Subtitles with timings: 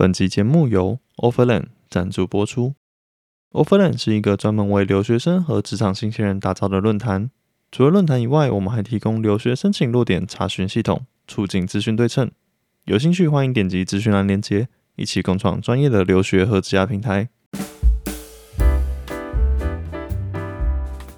[0.00, 2.72] 本集节目由 Overland 赞助播出。
[3.52, 7.28] Overland 是一个专门为留学生和职场新鲜人打造的论坛。
[7.70, 12.30] 除了论坛以外，我们还提供留学申请落点查询系统，促进资讯对称。
[12.86, 17.28] 有兴趣欢迎点击资讯栏链接，一起共创专业的留学和职涯平台。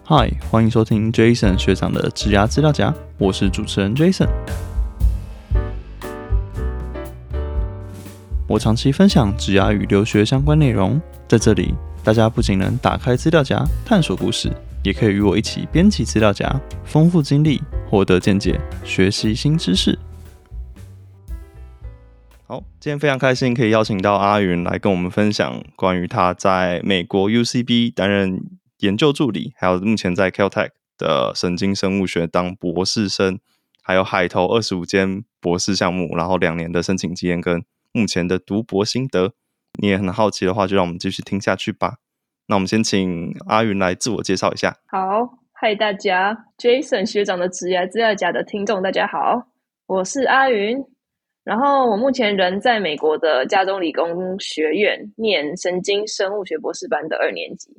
[0.07, 4.27] Hi，欢迎收听 Jason 学长的职涯资料夹，我是主持人 Jason。
[8.53, 11.75] 我长期分享职涯与留学相关内容，在这里，
[12.05, 14.53] 大家不仅能打开资料夹探索故事，
[14.85, 19.99] 也可以与我一起编辑资料夹，丰富经历，获得见解，学习新知识。
[22.47, 28.39] 好，今天非常开心可以邀请到阿云来跟我们分享关于他在美国 UCB 担任
[28.81, 33.39] 研究助理，还有目前在 Caltech 的神经生物学当博士生，
[33.83, 39.35] 还有海投二十五间博士项目，然后两年的申请经验跟目前的读博心得。
[39.81, 41.95] 你也很好奇的话，就让我们继续听下去吧。
[42.47, 44.77] 那我们先请阿云来自我介绍一下。
[44.87, 49.49] 好，嗨大家，Jason 学长的职业资料夹的听众大家好，
[49.87, 50.77] 我是阿云。
[51.45, 57.75] 然后我目前人在美国的加州理工学院念神经生物学博士班的二年级。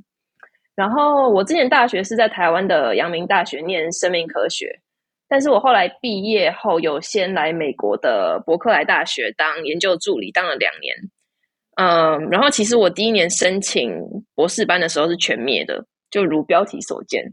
[0.76, 4.82] 然后我之前大学是在台湾的阳明大学念生命科学，
[5.34, 10.96] 但是我后来毕业后有先来美国的伯克莱大学当研究助理，当了两年。
[11.76, 13.92] 嗯，然后其实我第一年申请
[14.36, 17.24] 博士班的时候是全灭的，就如标题所见。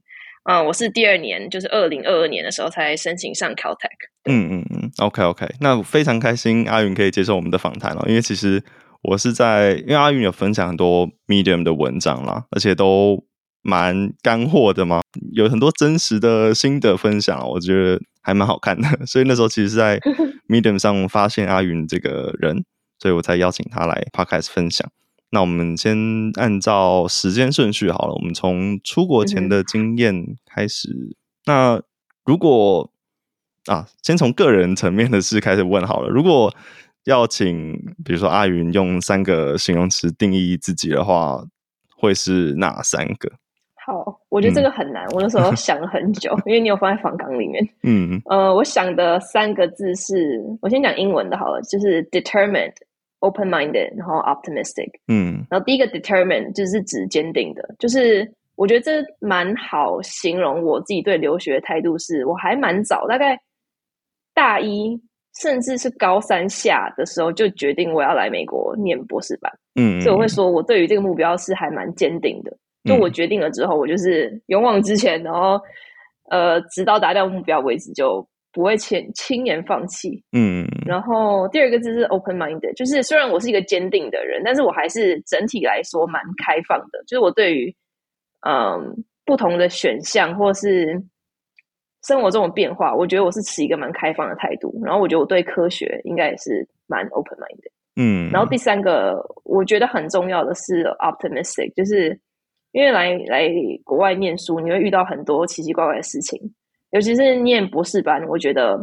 [0.44, 3.90] 嗯，我是第二年，就是二零二二年的时候才申请上 Caltech。
[4.24, 8.64] 嗯嗯嗯，OK OK，那非常开心阿云可以接受我们的访谈哦，因为其实
[9.02, 13.22] 我是在，因为阿云有分享很多 Medium 的文章啦，而且都
[13.62, 15.00] 蛮干货的嘛，
[15.32, 19.98] 有很多真实的心得分享，我觉得还蛮好看的， 所以那时候其实是在
[20.48, 22.64] Medium 上发现阿云这个人，
[22.98, 24.90] 所以我才邀请他来 Podcast 分享。
[25.30, 25.96] 那我们先
[26.34, 31.16] 按照时间顺序好了，我们从出国前的经验开始。
[31.46, 31.80] 那
[32.24, 32.90] 如果
[33.66, 36.08] 啊，先从个人层面的事开始问好了。
[36.08, 36.52] 如果
[37.04, 37.72] 要请，
[38.04, 41.44] 比如说阿云用三个形容词定义自己的话，
[41.94, 43.30] 会是哪三个？
[43.86, 45.06] 好，我觉得这个很难。
[45.08, 47.66] 我那时候 想了很久，因为你有放在访纲里面。
[47.82, 52.74] 嗯，呃，我想的三个字是，我先讲英文的好了，就是 determined。
[53.22, 58.26] open-minded，然后 optimistic，嗯，然后第一个 determined 就是指坚定的，就是
[58.56, 63.38] 我觉得这蛮好形容我自己对留学态度，是我还蛮早，大概
[64.32, 64.98] 大一
[65.38, 75.60] 甚至是高三下的时候就决定我要来美国念博士班，嗯，所以我会说我对于这个目标是还蛮坚定的，就我决定了之后，我就是勇往直前，然后
[76.30, 78.26] 呃，直到达到目标为止就。
[78.52, 87.72] 不会轻轻言放弃，嗯，然后第二个字是 open minded，就是虽然我是一个坚定的人，但是我还是整体来说蛮开放的，就是我对于
[88.44, 91.00] 嗯不同的选项或是
[92.02, 97.70] 生活中的变化，我觉得我是持一个蛮开放的态度，然后我觉得我对科学应该也是蛮 open minded，
[98.02, 102.18] 嗯，然后第三个我觉得很重要的是 optimistic，就是
[102.72, 103.48] 因为来来
[103.84, 106.38] 国外念书，你会遇到很多奇奇怪怪的事情。
[106.90, 108.78] 尤其是念博士班，我觉得，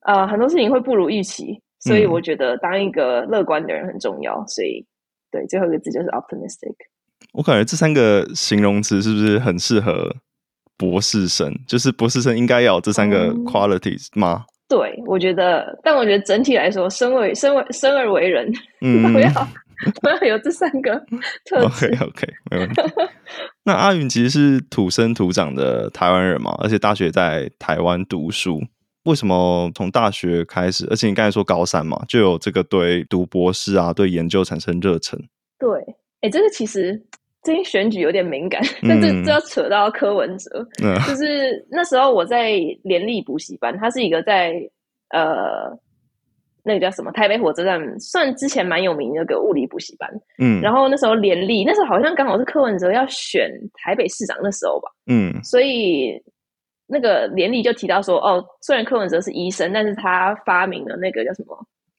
[0.00, 4.44] 呃，很多事情会不如预期，所以我觉得当一个乐观的人很重要。
[4.46, 4.84] 所以，
[5.30, 6.74] 对，最后一个字就是 optimistic。
[7.32, 10.14] 我感觉这三个形容词是不是很适合
[10.76, 11.52] 博士生？
[11.68, 14.44] 就是博士生应该要有这三个 qualities 吗？
[14.68, 19.28] 对，我觉得，但我觉得整体来说，生为生为生而为人，嗯 都要
[20.26, 20.94] 有这三个
[21.44, 21.86] 特质。
[22.02, 22.82] OK，没问题。
[23.64, 28.60] 那阿云其实是土生土长的台湾人嘛，而且大学在台湾读书。
[29.04, 30.86] 为什么从大学开始？
[30.90, 35.18] 而且你刚才说高三嘛，就有这个对读博士啊，对研究产生热忱。
[35.58, 35.68] 对，
[36.22, 36.98] 哎，这个其实
[37.42, 40.66] 最近选举有点敏感， 但是这要扯到柯文哲。
[40.82, 42.52] 嗯，就是那时候我在
[42.82, 44.54] 联立补习班，他是一个在
[45.10, 45.78] 呃。
[46.66, 47.12] 那个叫什么？
[47.12, 50.10] 台北火车站算之前蛮有名的个物理补习班。
[50.38, 54.90] 嗯，然后那时候联立，那时候好像刚好是柯文哲要选台北市长那时候吧。
[55.06, 56.18] 嗯，所以
[56.86, 61.54] 那个联立就提到说，哦，虽然柯文哲是医生，但是他发明了那个叫什么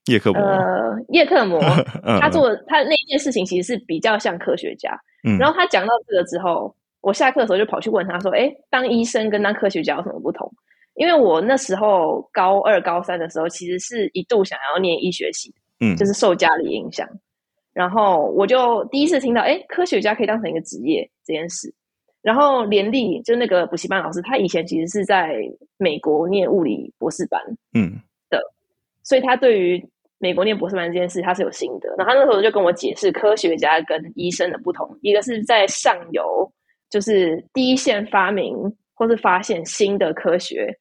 [0.07, 0.41] 叶克膜。
[0.41, 1.61] 呃，叶克膜，
[2.19, 4.91] 他做他那件事情其实是比较像科学家。
[5.27, 10.51] 嗯，然后他讲到这个之后，我下课的时候就跑去问他说，哎，当医生跟当科学家有什么不同？
[10.95, 17.07] 因为我那时候高二、高三的时候，其实是一度想要念医学系，嗯，就是受家里影响，
[17.73, 21.73] 然后我就第一次听到，哎，科学家可以当成一个职业这件事。
[22.21, 25.35] 然后连丽就那个补习班老师，他以前其实是在
[25.77, 27.39] 美国念物理博士班，
[27.73, 28.41] 嗯的，
[29.03, 29.89] 所以他对于。
[30.17, 31.93] 美国念博士班这件事，他是有心得。
[31.97, 36.49] 然后他那时候就跟我解释科学家跟医生的不同，一个是在上游，
[36.89, 38.55] 就是第一线发明
[38.93, 40.77] 或是发现新的科学，嗯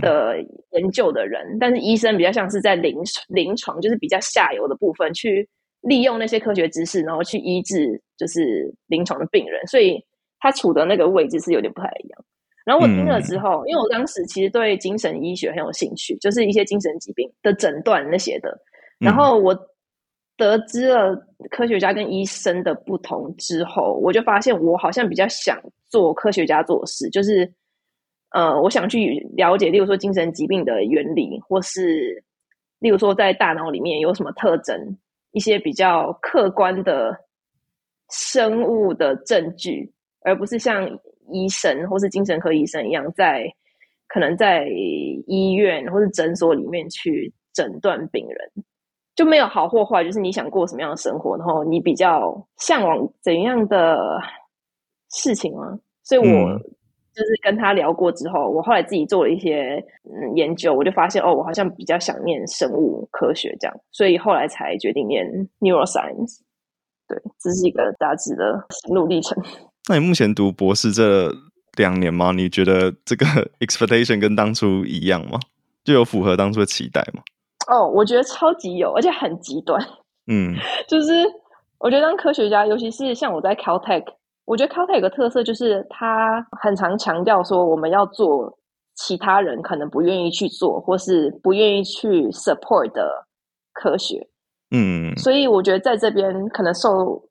[0.00, 0.36] 的
[0.72, 2.96] 研究的人，但是医生比较像是在临
[3.28, 5.48] 临床，就是比较下游的部分去
[5.80, 10.02] 利用那些科学知识，然后去医治就是临床的病人，所以
[10.38, 12.24] 他处的那个位置是有点不太一样。
[12.64, 18.56] 然后我听了之后，因为我当时其实对精神医学很有兴趣，就是一些精神疾病的诊断那些的。
[19.00, 19.52] 然后我
[20.36, 21.12] 得知了
[21.50, 27.52] 科学家跟医生的不同之后，我就发现我好像比较想做科学家做事，就是
[28.32, 32.24] 呃，我想去了解，例如说精神疾病的原理，或是
[32.78, 34.98] 例如说在大脑里面有什么特征，
[35.32, 37.16] 一些比较客观的
[38.10, 39.92] 生物的证据，
[40.22, 40.98] 而不是像。
[41.32, 43.46] 医生或是精神科医生一样，在
[44.08, 44.66] 可能在
[45.26, 48.64] 医院或是诊所里面去诊断病人，
[49.14, 54.20] 就没有好或坏，就是你想过什么样的生活，然后你比较向往怎样的
[55.10, 55.78] 事情吗？
[56.02, 56.60] 所以我
[57.14, 65.26] 就是跟他聊过之后，我后来自己做了一些嗯研究，我就发现哦，我好像比较想念生物科学这样，所以后来才决定念
[65.60, 66.38] neuroscience。
[67.06, 69.36] 对，这是一个大致的路历程。
[69.88, 71.30] 那你目前读博士这
[71.76, 72.32] 两年吗？
[72.32, 73.26] 你觉得这个
[73.60, 75.38] expectation 跟当初一样吗？
[75.84, 77.22] 就有符合当初的期待吗？
[77.68, 79.80] 哦，我觉得超级有，而且很极端。
[80.28, 80.54] 嗯，
[80.88, 81.26] 就是
[81.78, 84.04] 我觉得当科学家，尤其是像我在 Caltech，
[84.44, 88.58] 我觉得 Caltech 有个特色就是他很常强调说，我们要做
[88.94, 93.26] 其他人可能不愿意去做，或是不愿意去 support 的
[93.72, 94.28] 科学。
[94.70, 97.28] 嗯，所以我觉得在这边可能受。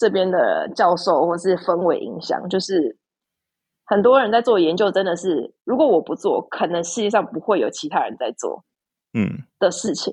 [0.00, 2.96] 这边的教授或是氛围影响，就是
[3.84, 8.64] 很多人在做研究，真的是如果我不做，可能世界上不会有其他人在做，
[9.12, 9.28] 嗯
[9.58, 10.10] 的事情。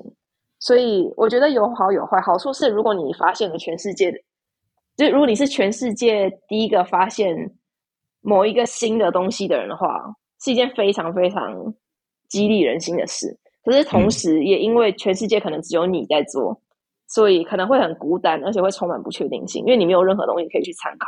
[0.60, 2.20] 所以我觉得有好有坏。
[2.20, 4.12] 好处是，如果你发现了全世界，
[4.98, 7.34] 就如果你是全世界第一个发现
[8.20, 10.04] 某一个新的东西的人的话，
[10.42, 11.74] 是一件非常非常
[12.28, 13.38] 激励人心的事。
[13.64, 16.62] 可是同时，也因为全世界可能只有你在做。
[17.10, 21.08] 所以可能会很孤单，而且会充满不确定性，因为你没有任何东西可以去参考。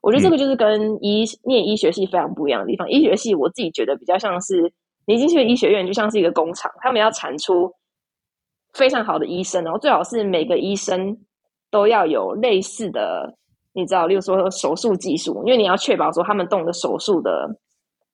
[0.00, 2.88] 我觉得这个就是跟医念医学系非常不一样的地方。
[2.88, 4.72] 医学系我自己觉得比较像是
[5.04, 7.70] 你进去医学院，就像是一个工厂，他们要产出
[8.72, 11.18] 非常好的医生，然后最好是每个医生
[11.70, 13.34] 都要有类似的，
[13.72, 17.48] 你知道，例如说手术技术，因为你要确保说他们动的手术的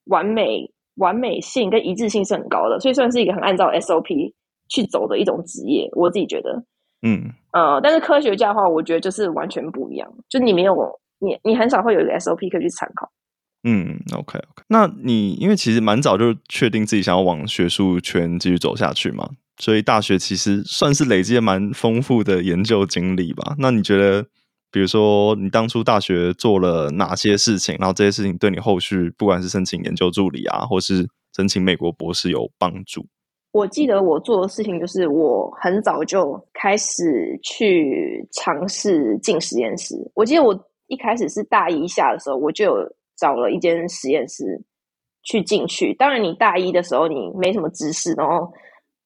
[0.07, 4.33] 完美、完美性跟一致性是很高的，所以算是一个很按照 SOP
[4.69, 5.89] 去走的一种职业。
[5.93, 6.63] 我自己觉得。
[7.05, 10.75] 嗯呃，但是科学家的话，我觉得就是完全不一样，就你没有
[11.19, 13.09] 你你很少会有一个 SOP 可以去参考。
[13.65, 23.55] 嗯，OK OK，那你因为其实蛮早就确定自己想要往学术圈继续走下去嘛，所以大学其实算是累积了蛮丰富的研究经历吧。
[23.59, 24.27] 那你觉得，
[24.73, 33.07] 比如说你当初大学做了哪些事情，然后这些事情对你后续不管是申请研究助理啊，或是申请美国博士有帮助？
[33.53, 39.95] 我记得我做的事情就是，我很早就开始去尝试进实验室。
[40.15, 40.59] 我记得我
[40.89, 44.63] 一开始是大一下的时候，我就有找了一间实验室
[45.23, 45.95] 去进去。
[45.95, 48.53] 当然，你大一的时候你没什么知识，然后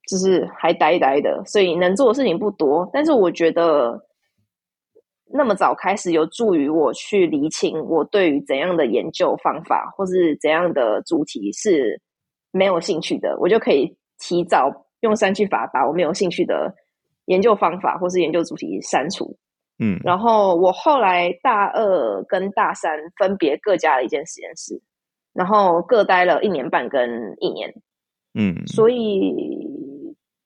[0.08, 2.88] 就是还呆呆的，所以能做的事情不多。
[2.92, 4.00] 但是我觉得
[5.32, 12.00] 那么早开始，有助于我去理清我对于怎样的研究方法或是怎样的主题是
[12.50, 13.96] 没有兴趣的，我就可以。
[14.18, 16.74] 提早用删去法把我没有兴趣的
[17.26, 19.36] 研究方法或是研究主题删除，
[19.78, 24.80] 嗯，然后我后来大二跟大三分别各加了一间实验室，
[25.34, 27.72] 然后各待了一年半跟一年，
[28.34, 29.34] 嗯，所以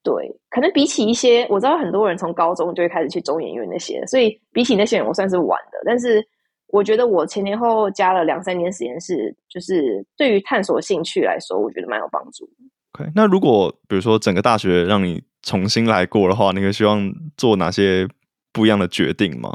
[0.02, 0.12] 对，
[0.50, 6.26] 可能比起一些我知道很多人从高中就会开始去中研院那些，所以比起那些人我算是晚的，但是
[6.68, 12.48] 我觉得我前前后后加了两三年实验室，就是对于探索兴趣来说，我觉得蛮有帮助。
[12.94, 18.08] OK，那如果比如说整个大学让你重新来过的话，你会希望做哪些
[18.52, 19.50] 不一样的决定吗？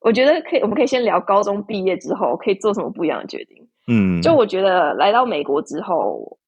[0.00, 3.68] 我觉得可以，我们可以先聊高中毕业之后可以做什么不一样的决定。
[3.88, 6.38] 嗯，就我觉得来到美国之后，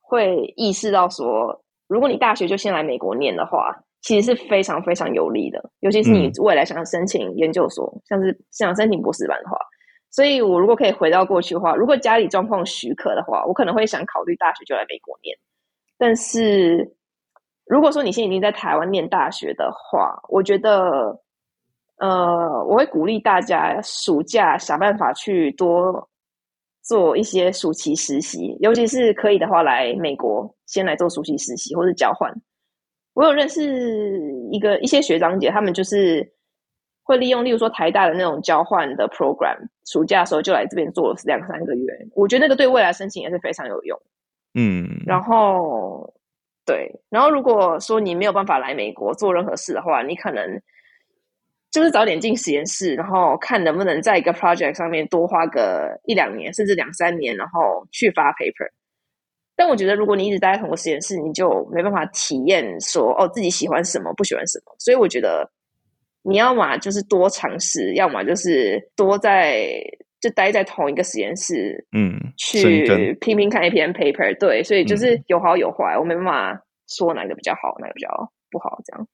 [0.00, 9.58] 会意识到说，如果你大学就先来美国念的话，其实是非常非常有利的，尤其是你未来想要申请研究所，像是想申请博士班的话。
[10.10, 15.36] 所以我如果可以回到过去的话，如果家里状况许可的话，我可能会想考虑大学就来美国念。
[15.98, 16.94] 但是，
[17.66, 21.20] 如果说你现在已经在台湾念大学的话，我觉得，
[21.98, 26.08] 呃，我会鼓励大家暑假想办法去多
[26.82, 32.32] 做一些暑期实习，尤其是可以的话，来美国先来做暑期实习或者交换。
[33.14, 33.62] 我有认识
[34.52, 36.32] 一个一些学长姐，他们就是
[37.02, 41.84] 会利用，例如说台大的那种交换的 program，暑假的时候就来这边做了两三个月。
[42.14, 44.00] 我觉得那个对未来申请也是非常有用。
[44.54, 46.14] 嗯，然后
[46.64, 50.62] 对，然后如果说你没有办法来美国做任何事的话，你可能
[51.70, 58.70] 就是早点进实验室，然后看能不能在一个 project 上面多花个一两年，甚至两三年，然后去发 paper。
[59.54, 64.74] 但我觉得，如果你一直待在同个实验室，你就没办法体验说哦自己喜欢什么，不喜欢什么。
[64.78, 65.50] 所以我觉得，
[66.22, 69.82] 你要么就是多尝试，要么就是多在
[70.20, 74.38] 就待在同一个实验室，嗯，去拼拼看一篇 paper。
[74.38, 78.08] 对，所以就是有好有坏，我没办法说哪个比较好，哪个比较
[78.50, 79.08] 不好，这样。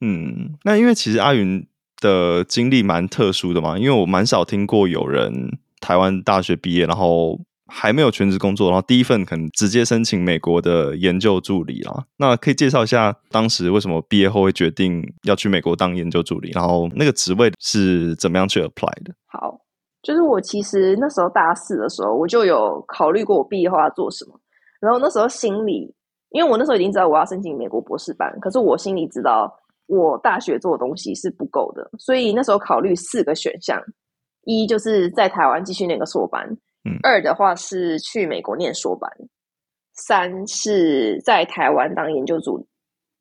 [0.00, 1.66] 嗯，那因为其实阿云
[2.00, 5.32] 的经历蛮特殊的嘛，因为我蛮少听过有人
[5.80, 7.38] 台湾大学毕业，然后。
[7.68, 12.04] 还没有全职工作，然后第一份可能直接申请美国的研究助理啦。
[12.16, 19.12] 那可以介绍一下当时为什么毕业后会决定要去美国当研究助理，然后那个职位是怎么样去 apply 的？
[19.26, 19.58] 好，
[20.00, 24.40] 就是我其实那时候大四的时候，我就有考虑过我毕业后要做什么。
[24.80, 25.92] 然后那时候心里，
[26.30, 29.52] 因为我那时候已经知道我要申请美国博士班，可是我心里知道
[29.86, 33.80] 我大学做的东西是不够的，所以那时候考虑四个选项：
[34.44, 36.56] 一就是在台湾继续念个硕班。
[37.02, 39.10] 二的话是去美国念硕班，
[39.92, 42.66] 三是在台湾当研究助理，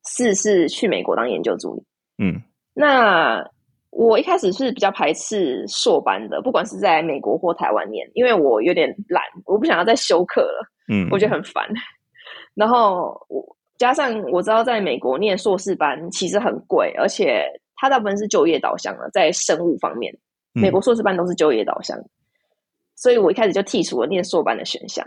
[0.03, 1.84] 四是去美国当研究助理。
[2.24, 2.39] 嗯，
[2.75, 3.43] 那
[3.89, 10.67] 我一开始是比较排斥硕班的，不管是在美国或台湾念，因为我有点懒，我不想要再修课了。
[10.88, 11.67] 嗯，我觉得很烦。
[12.53, 17.44] 然后我加上我知道在美国念硕士班其实很贵，而且
[17.75, 20.17] 它大部分是就业导向的，在生物方面，
[20.53, 21.98] 美国硕士班都是就业导向。
[22.96, 25.05] 所以我一开始就剔除了念硕班的选项。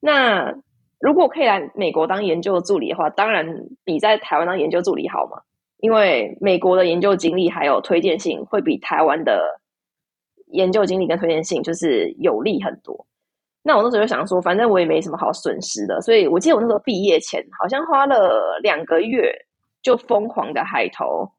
[0.00, 0.54] 那
[0.98, 3.46] 如果可以来美国当研究助理的话，当然
[3.84, 5.40] 比在台湾当研究助理好嘛。
[5.78, 9.58] 因为美国的研究经历还有推荐性会比台湾的
[10.48, 13.06] 研究经历跟推荐性就是有利很多。
[13.62, 19.30] 那我那时候就想说，反正我也没什么好损失的，所以我记得我那时候毕业前好像花了两个月
[19.82, 21.30] 就疯狂的海投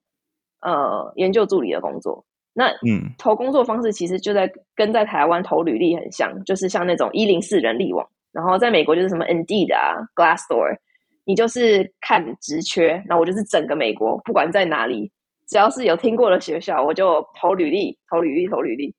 [0.61, 2.23] 呃研究助理的工作。
[2.53, 10.77] 那嗯，投工作方式其实就在跟在台湾投履历很像，就是像那种一零四人力网，然后在美国就是什么 Indeed 啊、Glassdoor，
[11.23, 15.09] 你就是看职缺，然后我就是整个美国不管在哪里，
[15.47, 18.93] 只要是有听过的学校，我就投履历、投履历、投履历，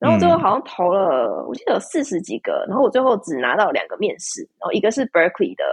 [0.00, 5.64] 然后最后好像投了，我记得有四十几个，然后我最后只拿到两个面试，然后一个是 Berkeley 的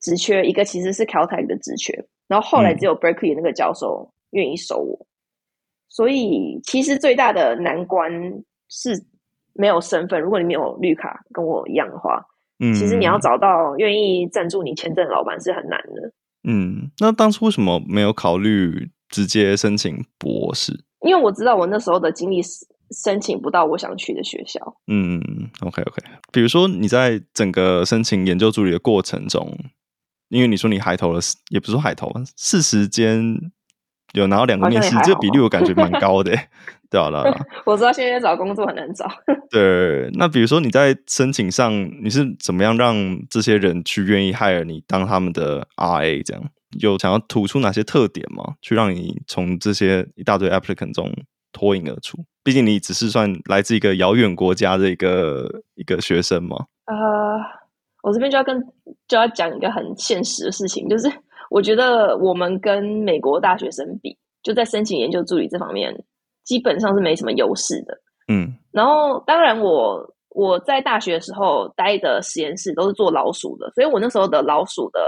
[0.00, 1.92] 职缺，一个其实是 Caltech 的职缺，
[2.28, 5.06] 然后后来只有 Berkeley 那个教授愿意收我。
[5.88, 8.10] 所以，其实最大的难关
[8.68, 9.02] 是
[9.52, 10.20] 没有身份。
[10.20, 12.24] 如果你没有绿卡，跟我一样的话，
[12.60, 16.12] 嗯，其实你要找到愿意赞助你签证的老板是很难的。
[16.44, 20.72] 嗯，那当初为什么没有考虑直接申请博士？
[21.00, 24.60] 因为我知道我那时候的经历是申请不到我想去的学校。
[24.86, 25.20] 嗯
[25.60, 26.02] ，OK OK。
[26.32, 29.56] 比如说你在整个申请研究助理的过程中，
[30.28, 31.20] 因为你说你海投了，
[31.50, 33.52] 也不是说海投，四十间。
[34.14, 36.30] 有拿到两个面试，这个比例我感觉蛮高的，
[36.90, 37.24] 对吧？
[37.64, 39.10] 我知道现在找工作很难找。
[39.48, 41.72] 对，那比如说你在申请上，
[42.04, 42.94] 你是怎么样让
[43.30, 46.22] 这些人去愿意 hire 你当他们的 RA？
[46.26, 46.44] 这样
[46.78, 48.56] 有想要突出哪些特点吗？
[48.60, 51.10] 去让你从这些一大堆 applicant 中
[51.52, 52.18] 脱颖而出？
[52.42, 56.56] 毕竟你只是算来自一个遥远国家的一个一个学生嘛。
[56.86, 57.38] 呃，
[58.02, 58.60] 我这边就要跟
[59.06, 61.10] 就要讲一个很现实的事情，就是。
[61.50, 65.94] 我觉得我们跟美国大学生比，就在申请研究助理这方面，
[66.44, 67.94] 基本上是没什么优势的。
[68.28, 75.00] 嗯，然后当然我我在大学的时候待的实验室都是做老鼠的，所以我那时候的老鼠的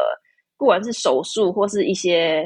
[0.59, 2.45] 不管是手术或是一些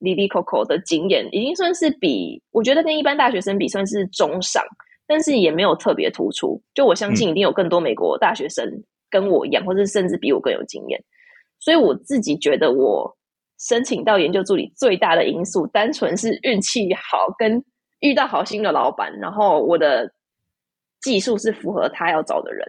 [0.00, 4.62] Lily Coco 的经验，已经算是比我觉得跟一般大学生比算是中上，
[5.06, 6.60] 但是也没有特别突出。
[6.74, 8.64] 就我相信一定有更多美国大学生
[9.10, 11.00] 跟我一样，或者甚至比我更有经验，
[11.58, 13.16] 所以我自己觉得我。
[13.62, 17.62] 申请到研究助理最大的因素，单纯是运气好，跟
[17.98, 20.10] 遇到好心的老板，然后我的
[21.02, 22.66] 技术是符合他要找的人。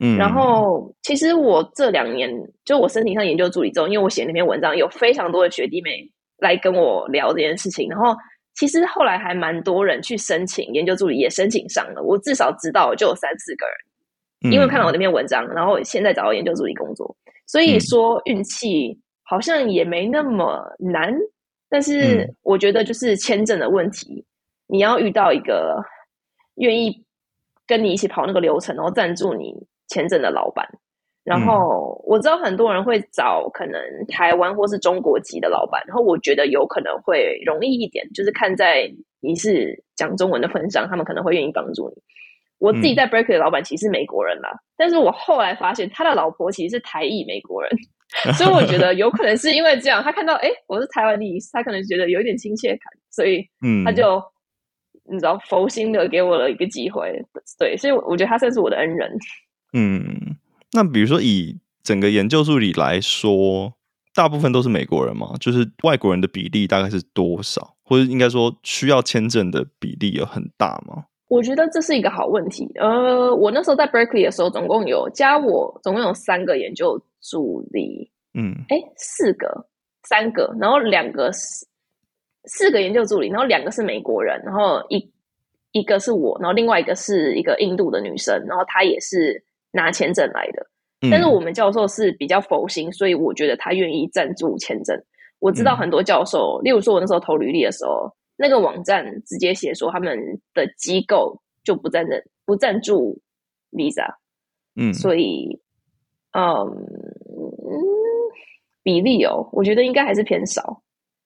[0.00, 2.30] 嗯，然后其实我这两年，
[2.64, 6.10] 就我申请上研究助理之后，因为我写那篇文章，有非常多的学弟妹
[6.42, 7.88] 来跟我聊这件事情。
[7.88, 8.14] 然后
[8.54, 12.02] 其实后来还蛮多人去申请研究助理，也申请上了。
[12.02, 13.64] 我至少知道就有三四个
[14.42, 17.16] 人，因为看了我那篇文章，然后现在找到研究助理工作。
[17.46, 19.00] 所以说运气。
[19.24, 21.10] 好像也没那么难，
[21.70, 24.26] 但是我觉得就是签证的问题，
[24.66, 25.80] 你要遇到一个
[26.56, 27.02] 愿意
[27.66, 29.54] 跟你一起跑那个流程，然后赞助你
[29.88, 30.68] 签证的老板，
[31.24, 42.02] 然后我知道很多人会找可能台湾或是中国籍的老板，然后我觉得有可能会容易一点，就是看在你是讲中文的份上，他们可能会愿意帮助你。
[42.58, 47.70] 我自己在 Berkeley 的老板其实是美国人啦，但是我后来发现他的老婆其实是台裔美国人，
[48.34, 53.44] 所以我觉得有可能是因为这样，他看到哎我是台湾裔，他可能觉得有一点亲切感，所以
[53.84, 54.22] 他就
[55.10, 57.12] 你知道佛心的给我了一个机会，
[57.58, 59.10] 对，所以我觉得他算是我的恩人。
[59.74, 60.04] 嗯，
[60.72, 63.74] 那比如说以整个研究助理来说，
[64.14, 71.04] 大部分都是美国人嘛，就是外国人的比例大概是多少，或者应该说需要签证的比例有很大吗？
[71.28, 72.70] 我觉得这是一个好问题。
[72.74, 78.10] 呃，我那时候在 Berkeley 的时候，总共有加我，总共有三个研究助理。
[78.34, 79.66] 嗯，哎，四个，
[80.04, 81.66] 三个，然后两个是
[82.44, 85.10] 四个研究助理，然后两个是美国人，然后一
[85.72, 90.66] 一个是我，然后另外一个是一个印度的女生，然后她也是拿签证来的。
[91.10, 94.96] 但是我们教授是比较佛心，所以我觉得他愿意赞助签证。
[95.40, 98.14] 我知道很多教授，例如说我那时候投履历的时候。
[98.34, 100.18] 那个网站直接写说他们
[100.54, 102.10] 的机构就不赞助
[102.44, 103.20] 不赞助
[103.70, 104.14] Visa，
[104.74, 105.60] 嗯，所以
[106.32, 106.66] 嗯
[108.82, 110.82] 比例哦，我觉得应该还是偏少。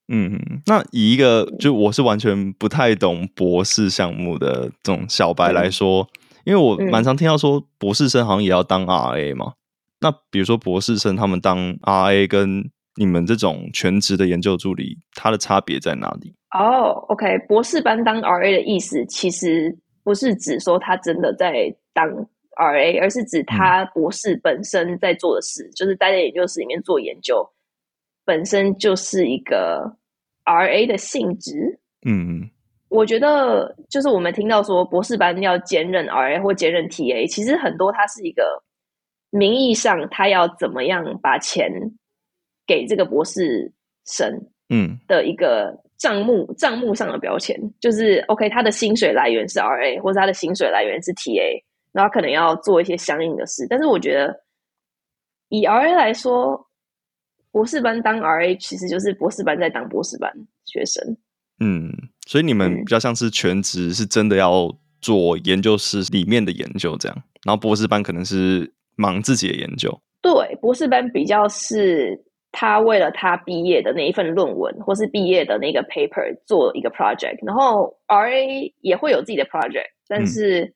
[0.09, 6.07] 嗯，那以一个就我是完全不太懂博士项目的这种小白来说，
[6.47, 9.55] 因为我蛮常听到说博士生好像也要当 RA 嘛。
[10.01, 16.33] 那比如说博士生他们当 RA 跟你们这种全职的研究助理，它的差别在哪里？
[16.57, 22.09] 哦，OK，博士班当 RA 的意思，其实不是指说他真的在当
[22.57, 27.45] RA，而是指他博士本身在做的事，就是待在研究室里面做研究，
[28.25, 29.97] 本身就是一个
[30.45, 31.81] RA 的性质。
[32.07, 32.49] 嗯，
[32.89, 38.63] 我觉得就是我们听到说博士班要兼任 RA 或兼任 TA，其实很多它是一个
[39.31, 41.71] 名义上他要怎么样把钱
[42.67, 43.73] 给这个博士
[44.05, 45.83] 生，嗯的一个。
[45.99, 51.59] 账目账目上的标签就是 OK，他的薪水来源是 RA，或者他的薪水来源是 TA，
[51.91, 53.67] 然后可能要做一些相应的事。
[53.71, 54.45] 但是我觉得
[55.49, 56.69] 以 RA 来说，
[57.51, 60.31] 博士班当 RA 其实就是博士班在当博士班
[60.67, 61.03] 学生。
[61.61, 61.91] 嗯，
[62.27, 69.99] 所以你们比较像是全职，是真的要做研究室里面的研究这样，然后博士班可能是忙自己的研究。
[70.21, 72.23] 对，博士班比较是。
[72.59, 80.73] 他为了他毕业的那一份论文，或是毕业的那个 paper 做一个 project，然后 RA 也会有自己的 project，但是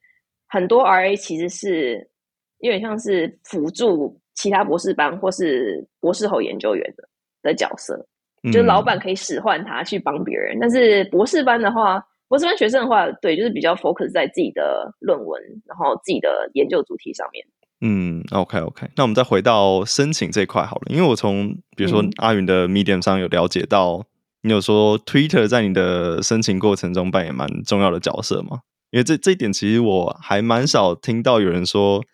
[0.46, 2.10] 很多 RA 其实是
[2.58, 7.08] 有点像是辅助其他博士班或是博士后研究员的
[7.40, 8.06] 的角色，
[8.44, 10.58] 就是老板可以使唤他去帮别人。
[10.60, 17.44] 但是博士班的话，博士班学生的话，对，就是比较 focus 在自己的论文，然后自己的研究主题上面。
[17.82, 24.04] 嗯，OK OK，那我们再回到申请这块好了，因为我从比如说阿云的 Medium 上有了解到，
[24.42, 28.60] 你有说 Twitter 在你的申请过程中扮演蛮重要的角色嘛？
[28.90, 32.04] 因为这这一点其实我还蛮少听到有人说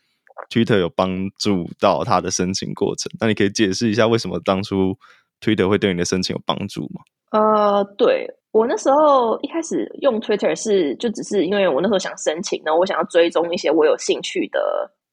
[0.50, 3.10] Twitter 有帮助到他的申请过程。
[3.18, 4.96] 那你可以解释一下为什么当初
[5.46, 7.00] Twitter 会对你的申请有帮助吗？
[7.30, 14.58] 呃，对我那时候一开始用 Twitter 是就只是因为我那时候想申请，然后我想要追踪一些我有兴趣的。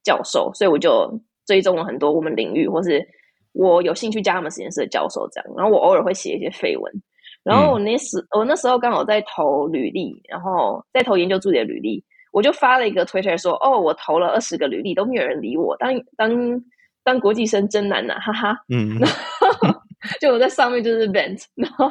[0.06, 1.10] 教授，所以我就
[1.46, 3.02] 追踪了很多我们领域，或是
[3.54, 5.50] 我有兴趣加他们实验室的教授这样。
[5.56, 6.92] 然后我偶尔会写一些绯闻。
[7.42, 15.74] 然后我那时我那时候刚好在投履历，然后在投研究助理的履历，我就发了一个 Twitter 说：“哦，我投了二十个履历，都没有人理我。
[15.78, 16.30] 当当
[17.06, 19.00] 当国际生真难呐，哈哈。”嗯，
[20.20, 21.90] 就我在上面就是 vent，然后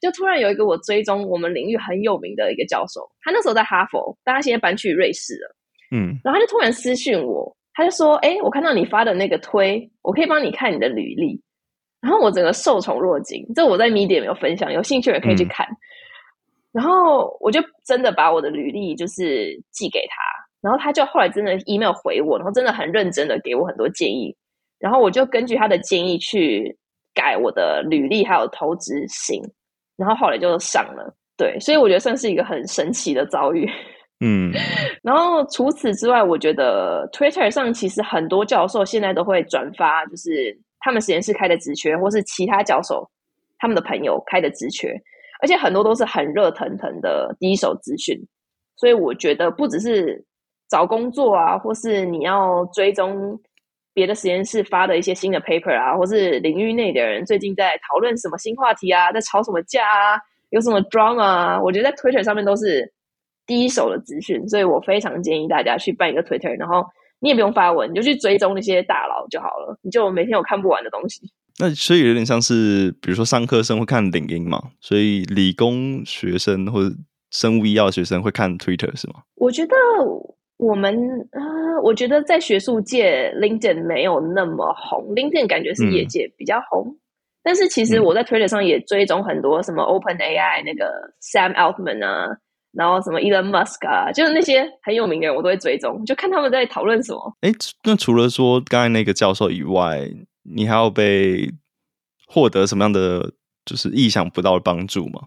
[0.00, 5.56] 就突然有一个我追踪我们领域很有名的一个教授，他那时候在哈佛，但他现在搬去瑞士了。
[5.92, 11.40] 嗯，然后他就突然私讯我，他就说：“哎，我看到你发的那个推，我可以帮你看你的履历。”
[12.00, 15.66] 然后我整个受宠若惊，这我在 Medium 有分享，有兴趣也可以去看。
[16.72, 20.22] 然后我就真的把我的履历就是寄给他，
[20.62, 24.34] 然后他就后来真的 email 回我，然后真的很认真的给我很多建议，
[24.78, 26.78] 然后我就根据他的建议去
[27.14, 29.42] 改我的履历还有投资信，
[29.96, 31.14] 然后后来就上了。
[31.36, 33.68] 对，所以我觉得算是一个很神奇的遭遇。
[34.22, 34.52] 嗯，
[35.02, 43.08] 然后除此之外，我觉得 Twitter 上其实很多教授现在都会转发，就是他们实验室开的职缺，或是其他教授
[43.58, 44.94] 他们的朋友开的职缺，
[45.40, 48.14] 而且很多都是很热腾腾的第一手资讯。
[48.76, 50.22] 所以我觉得不只是
[50.68, 53.40] 找工作啊，或是你要追踪
[53.92, 62.92] 别的实验室发的一些新的 paper 啊，或是领域内的人最近在讨论什么新话题啊，在吵什么架啊，有什么 drama 啊，我觉得在 Twitter 上面都是。
[63.46, 66.86] 第一手的资讯，所以我非常建议大家去办一个 Twitter，然后
[67.18, 71.22] 你也不用发文，你就去追踪那些大佬就好了，你就每天有看不完的东西。
[71.58, 76.94] 那所以有点像是，比如说上课生会看领英嘛，所以理工学生或者
[77.32, 79.14] 生物医药学生会看 Twitter 是吗？
[79.34, 79.74] 我觉得
[80.60, 80.94] 我们
[81.32, 81.40] 呃，
[81.82, 86.94] 我觉得在学术界 LinkedIn 没有那么红，LinkedIn 感觉是业界比较红。
[87.42, 92.36] 但是其实我在 Twitter 上也追踪很多什么 Open AI 那个 Sam Altman 啊。
[92.72, 97.36] 然后什么 Elon Musk 啊，就是那些很有名的人，我都会追踪，就看他们在讨论什么。
[97.40, 97.50] 哎，
[97.82, 100.08] 那除了说刚才那个教授以外，
[100.44, 101.50] 你还要被
[102.28, 103.32] 获得什么样的
[103.64, 105.22] 就是意想不到的帮助吗？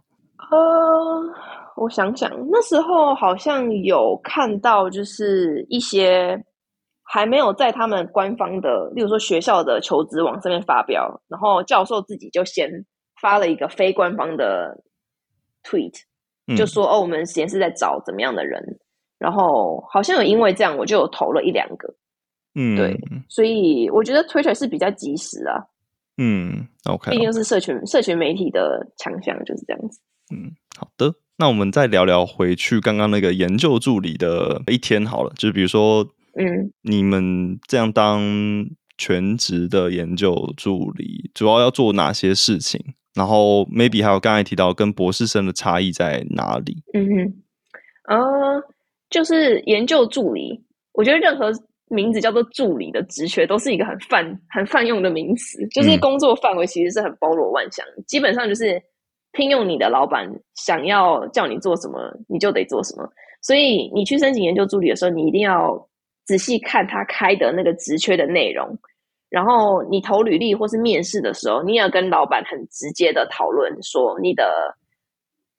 [0.51, 1.35] 呃，
[1.75, 6.43] 我想想，那时候好像有看到，就是一些
[7.01, 12.69] 还没有在他们官方的，例如说学校的求职网上面发表，然后教授自己就先
[13.21, 14.83] 发了一个非官方的
[15.63, 15.93] tweet。
[16.57, 18.61] 就说哦，我们实验室在找怎么样的人，
[19.17, 21.87] 然后好像有因为这样，我就有投了一两个，
[22.53, 25.63] 嗯，对，所以我觉得 Twitter 是比较及时啊，
[26.17, 30.01] 嗯，OK，毕竟是社群社群媒体的强项，就是这样子。
[30.35, 36.01] 嗯，好的，那我们再聊聊回去刚刚那个研究助理的一天好了，就是比如说，
[36.39, 38.65] 嗯，你们这样当
[38.97, 42.79] 全职的研究助理，主要要做哪些事情？
[43.13, 46.77] 然后，maybe 还有刚才提到跟博士生的差异在哪里？
[46.93, 48.63] 嗯哼，呃，
[49.09, 50.63] 就是研究助理。
[50.93, 51.51] 我觉得任何
[51.89, 55.67] 名字叫做助理的职缺，都是一个很泛、很泛用的名词。
[55.67, 58.81] 就是工作范围其实是很包罗万象，基本上就是
[59.33, 63.07] 聘用你的老板想要叫你做什么，你就得做什么。
[63.41, 65.89] 所以你去申请研究助理的时候，你一定要
[66.25, 68.77] 仔细看他开的那个职缺的内容。
[69.29, 74.77] 然后你投履历或是面试的时候，你也要跟老板很直接的讨论说你的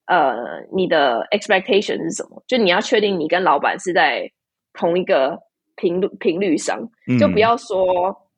[0.07, 0.35] 呃
[0.73, 4.31] 你的 expectation 是什么，就你要确定你跟老板是在
[4.75, 5.37] 同一个
[5.75, 6.79] 频率频率上，
[7.19, 7.85] 就不要说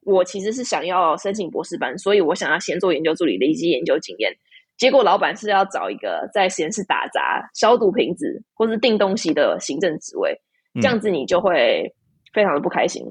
[0.07, 4.35] 我其实是想要申请博士班，所以我想要先做研究助理累积研究经验，
[4.77, 10.39] 结果老板是要找一个在实验室打杂、消毒瓶子或是订东西的行政职位，
[10.81, 11.91] 这样子你就会
[12.33, 13.03] 非常的不开心。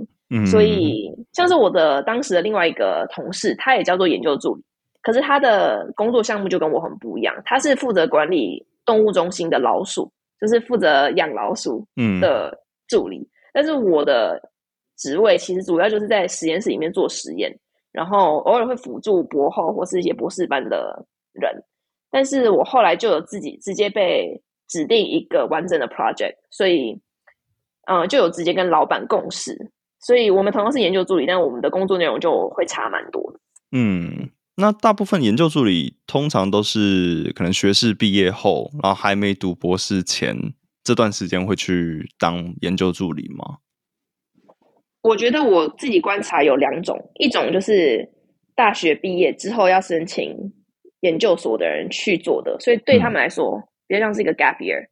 [0.47, 4.63] 所以，像是我的当时的另外一个同事，他也叫做研究助理，
[5.01, 7.33] 可是他的工作项目就跟我很不一样。
[7.45, 11.87] 他是负责管理动物中心的老鼠，就是负责养老鼠
[12.19, 13.27] 的助理。
[13.53, 14.41] 但是我的
[14.97, 17.55] 职位其实主要就是在实验室里面做实验，
[17.91, 21.05] 然后偶尔会辅助博后或是一些博士班的
[21.41, 21.63] 人。
[22.11, 27.01] 但是我后来就有自己直接被指定一个完整的 project，所以，
[27.87, 29.71] 嗯，就有直接跟老板共事。
[29.99, 33.39] 所以我们同样是研究助理，但我们的工作内容就会差蛮多的。
[33.71, 40.35] 嗯，那大部分研究助理通常都是可能学士毕业后，然后还没读博士前
[40.83, 43.57] 这段时间会去当研究助理吗？
[45.01, 48.07] 我觉得我自己观察有两种，一种就是
[48.55, 50.35] 大学毕业之后要申请
[51.05, 54.87] 研究所的人去做的，所以对他们来说比较像是一个 gap year。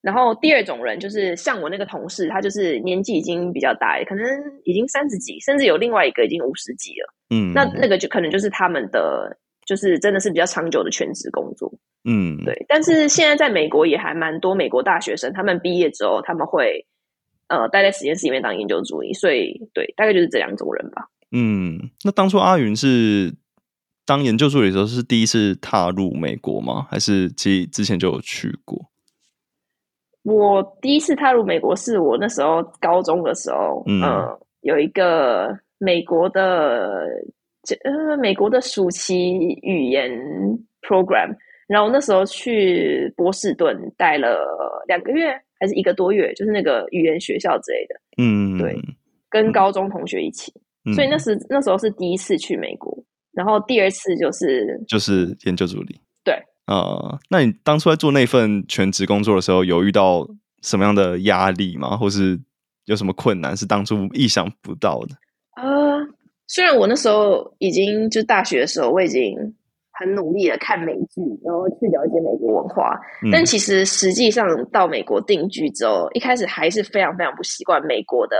[0.00, 4.24] 然后第二种人就是像我那个同事，他就是年纪已经比较大，可能
[4.62, 7.12] 已经三十几，甚至有另外一个已经五十几了。
[7.30, 11.70] 嗯，那那个就可能就是他们的，就是真的是比较长久的全职工作。
[12.04, 12.64] 嗯，对。
[12.68, 16.86] 但是现在在美国也还蛮多美国大学生，他们毕业之后他们会
[17.48, 21.08] 呃待在实验室里面当研究助理，所以对，大概就是这两种人吧。
[21.32, 23.34] 嗯，那当初阿云是
[24.08, 26.86] 当研究助理的时候是第一次踏入美国吗？
[26.90, 28.80] 还是其实之前就有去过？
[30.22, 34.02] 我第一次踏入美国是我那时候高中的时候，嗯，
[34.62, 37.06] 有一个美国的，
[37.84, 40.10] 呃，美国的暑期语言
[40.80, 44.38] program，然后那时候去波士顿待了
[44.86, 48.74] 两个月还是一个多月，就是那个语言学校之类的，嗯，对，
[49.28, 50.50] 跟高中同学一起，
[50.94, 52.96] 所以那时那时候是第一次去美国，
[53.32, 56.00] 然后第二次就是就是研究助理。
[56.24, 56.34] 对
[56.66, 60.28] 呃，那你当初在做那份全职工作的时候，有遇到
[60.62, 61.96] 什么样的压力吗？
[61.96, 62.38] 或是
[62.84, 65.14] 有什么困难是当初意想不到的？
[65.56, 65.98] 呃，
[66.46, 69.34] 虽然我那时候已经就大学的时候，我已经
[69.92, 73.00] 很努力的看美剧，然后去了解美国文化，
[73.32, 78.36] 但其实实际上到美国定居之后，一开始还是非常非常不习惯美国的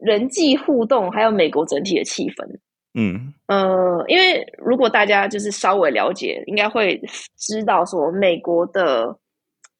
[0.00, 2.46] 人际互动，还有美国整体的气氛。
[2.94, 3.32] 嗯。
[3.46, 7.00] 呃，因为如果大家就是稍微了解，应该会
[7.36, 9.16] 知道说美国的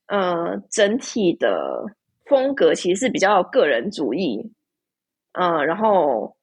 [0.07, 1.85] 呃整体的
[2.27, 4.53] 风格其实是比较个人主义，
[5.33, 6.37] 呃，然后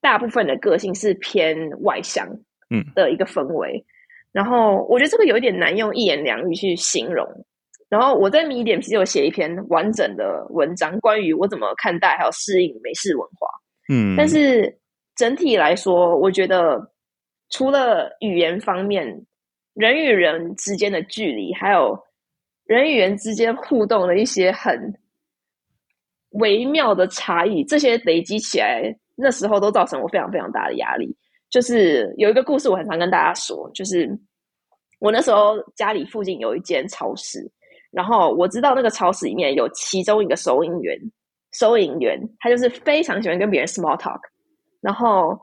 [0.00, 2.26] 大部分的个性是偏外向，
[2.70, 2.84] 嗯。
[2.94, 3.84] 的一个氛围。
[4.32, 7.26] 然后我觉得这个有一点难用一言两语去形容，
[7.88, 13.48] 然后我在米点其实有写一篇完整的文章，关于我怎么看待还有适应美式文化。
[13.88, 14.78] 嗯，但是
[15.16, 16.92] 整体来说，我觉得
[17.50, 19.26] 除了语言方面，
[19.74, 21.98] 人与人之间的距离，还有
[22.64, 24.94] 人与人之间互动的一些很
[26.30, 31.16] 微妙的差异，这些累积起来，那时候都造成我非常非常大的压力。
[31.48, 34.06] 就是有一个故事，我很常跟大家说，就是
[34.98, 37.50] 我那时候家里附近有一间超市。
[37.92, 41.00] 然后我知道那个超市里面有其中一个收银员，
[41.52, 44.20] 收银员他就是非常喜欢跟别人 small talk。
[44.86, 45.36] 然后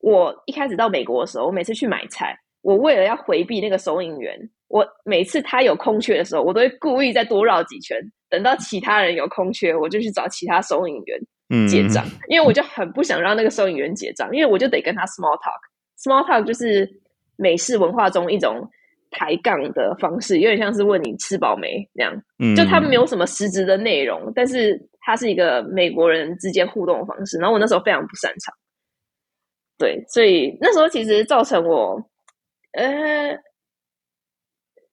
[0.00, 4.34] 我一开始到美国的时候，我每次去买菜，我为了要回避那个收银员，
[4.68, 15.60] 我每次他有空缺的时候，我都会故意再多绕几圈，等到其他人有空缺，我就去找其他收银员结账，因为我就很不想让那个收银员结账，因为我就得跟他 small talk。
[16.02, 16.88] small talk 就是
[17.36, 18.66] 美式文化中一种。
[19.12, 22.22] 抬杠的方式有点像是问你吃饱没那样，
[22.56, 27.38] 就他没有什么实质的内容，但是它是一个美国人之间互动的方式。
[27.38, 28.52] 然后我那时候非常不擅长，
[29.78, 32.08] 对，所以那时候其实造成我
[32.72, 33.38] 呃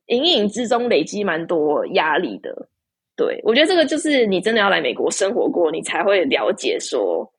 [0.08, 2.70] 隐隐之中累积蛮多压力的。
[3.16, 6.80] 对我觉得这个就是你真的要来美国生活过，你才会了解。
[6.80, 7.32] 说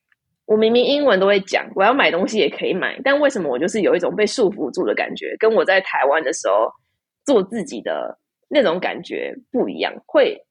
[0.46, 5.36] 我明明英文都会讲，我要买东西也可以买，但为什么我就是有一种被束缚住的感觉？
[5.38, 6.72] 跟我在台湾的时候。
[7.26, 8.18] 做自己的
[8.50, 10.44] 那种感觉不一样，会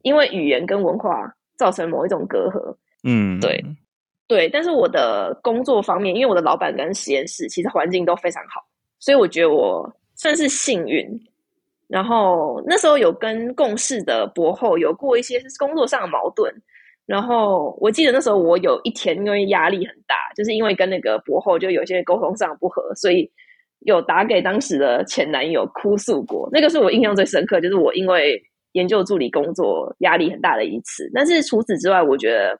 [0.00, 2.78] 因为语言跟文化造成某一种隔阂。
[3.04, 3.62] 嗯，对，
[4.28, 4.48] 对。
[4.48, 8.64] 但是我的工作方面，因为我的老板跟实验室其实环境都非常好，
[9.00, 11.04] 所以我觉得我算是幸运。
[11.88, 16.54] 然后那时候有跟共事的博后有过一些工作上的矛盾，
[17.06, 23.28] 然后我记得那时候我有一天因为压力很大，就是因为跟那个博后就有些沟通上不合，所以。
[23.82, 31.08] 有打给当时的前男友哭诉过，那个是我印象最深刻，就是我因为研究助理工作压力很大的一次。
[31.14, 32.58] 但是除此之外，我觉得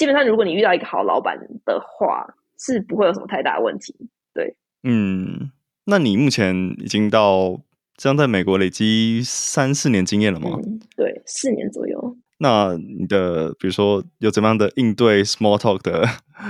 [0.00, 2.26] 基本上如果你遇到一个好老板的话，
[2.58, 3.94] 是不会有什么太大的问题。
[4.32, 5.52] 对，嗯，
[5.84, 7.60] 那你目前已经到
[7.98, 10.58] 这样在美国累积三四年经验了吗？
[10.96, 12.16] 对，四年左右。
[12.38, 16.06] 那你的比如说有怎么样的应对 small talk 的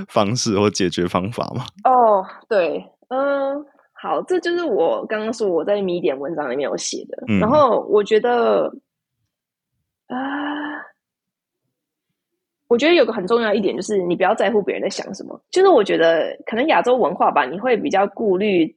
[0.07, 1.65] 方式或解决方法吗？
[1.83, 2.85] 哦，对。
[3.09, 7.25] 嗯，好，这就是我刚刚说我在米点文章里面有写的。
[7.41, 8.73] 然后我觉得，
[10.07, 10.17] 啊，
[12.71, 15.39] 我觉得有个很重要一点就是，你不要在乎别人在想什么。
[15.51, 18.73] 就是我觉得可能亚洲文化吧，你会比较顾虑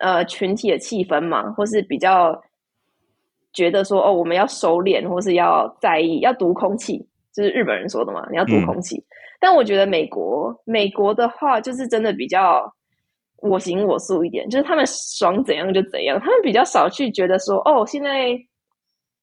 [0.00, 2.42] 呃群体的气氛嘛，或是比较
[3.52, 9.04] 觉得说哦，我们要收敛，或是要在意，要读空气，就是日本人说的嘛，你要读空气。
[9.38, 12.74] 但我觉得美国，美国的话就是真的比较。
[13.40, 18.36] 我行我素一点，就是他们爽怎样就怎样，他们比较少去觉得说，哦，现在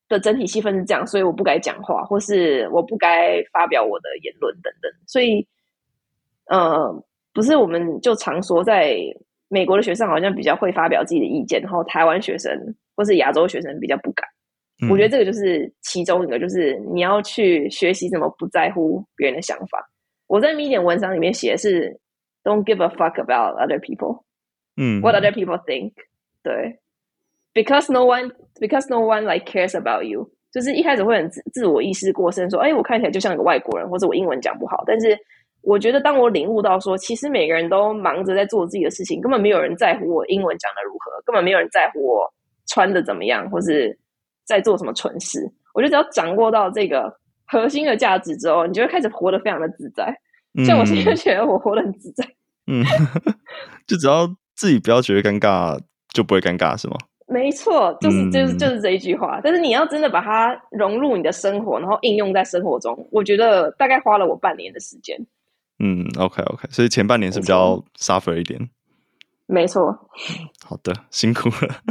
[0.08, 4.92] 的整体气氛是这样，所以我不该讲话，或是我不该发表我的言论等等。
[5.08, 5.46] 所以，
[6.46, 8.98] 呃，不是我们就常说，在
[9.48, 12.52] 美国的学生好像比较会发表自己的意见，然后台湾学生
[12.96, 14.28] 或是亚洲学生比较不敢。
[14.90, 19.90] 我觉得这个就是其中一个，就是你要去学习怎么不在乎别人的想法。
[20.28, 22.00] 我在 Medium 文章里面写的是。
[22.46, 24.22] Don't give a fuck about other people.
[24.78, 25.94] 嗯，What other people think？
[26.44, 26.78] 对
[27.56, 30.30] ，because no one because no one like cares about you。
[30.54, 34.84] 就是一开始会很自自我意识过剩，说，哎，我看起来就像一个外国人，或者我英文讲不好。
[34.86, 35.18] 但是
[35.62, 42.34] 我觉得，当我领悟到说，其实每个人都忙着在做自己的事情，根本没有人在乎我英文讲的如何，根本没有人在乎我
[42.68, 44.00] 穿的怎么样，或是
[44.46, 45.42] 在做什么蠢事。
[45.74, 47.14] 我觉得只要掌握到这个
[47.48, 50.16] 核心的价值之后，你就会开始活得非常的自在。
[50.66, 52.24] 像我现在觉得我活得很自在，
[52.68, 52.82] 嗯，
[53.86, 55.78] 就只要自己不要觉得尴尬，
[56.14, 56.96] 就不会尴尬，是吗？
[57.28, 59.42] 没错，就是就是就是这一句话。
[59.44, 65.18] 但是你要真的把它融入你的生活，然后应用在生活中，我觉得大概花了我半年的时间。
[65.80, 68.70] 嗯，OK OK，所以前半年是比较 suffer 一点。
[69.48, 70.10] 没错。
[70.64, 71.82] 好的，辛苦了。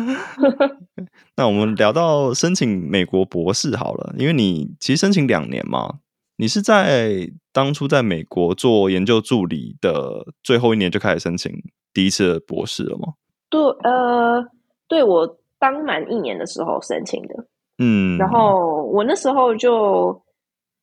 [1.37, 5.99] 那我们聊到申请美国博士好了，因为你其实申请两年嘛。
[6.37, 11.53] 你是在当初在美国做研究助理的最后一年就开始申请
[11.93, 13.15] 第一次的博士了吗？
[13.49, 14.45] 对，呃，
[14.89, 17.35] 对我当满一年的时候申请的，
[17.79, 20.23] 嗯，然后我那时候就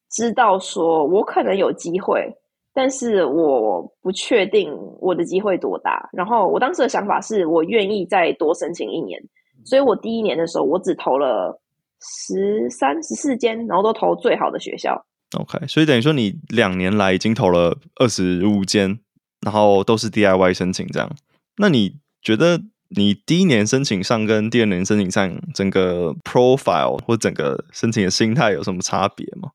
[0.09, 2.27] 知道说我可能有机会，
[2.73, 6.09] 但是我不确定我的机会多大。
[6.13, 9.21] 然后我当时的想法是我愿意再多申请一年，
[9.63, 11.61] 所以我第一年的时候我只投了
[12.01, 15.05] 十三、十四间，然后都投最好的学校。
[15.39, 18.99] OK，所以等于说你两年来已经投了二十五间，
[19.41, 21.09] 然后都是 DIY 申请这样。
[21.57, 22.59] 那你觉得
[22.95, 29.49] 你第一年申请上跟第二年申请上，整个 profile 或整个申请的心态有什么差别吗？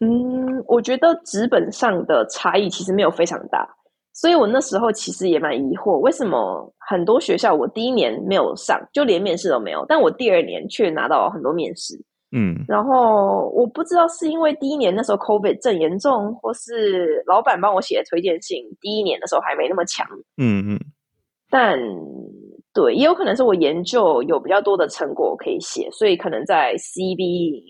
[0.00, 3.68] 嗯，我觉得纸本上的差异其实没有非常大，
[4.14, 12.02] 所以我那时候其实也蛮疑惑，为什么很多学校我第一年没有上，就连面试都没有，但我第二年却拿到很多面试。
[12.32, 20.06] 嗯，然后我不知道是因为第一年那时候 COVID 正严重，或是老板帮我写的推荐信，第一年的时候还没那么强。
[20.38, 20.80] 嗯嗯，
[21.50, 21.76] 但
[22.80, 27.62] 对，也有可能是我研究有比较多的成果可以写，所以可能在 CV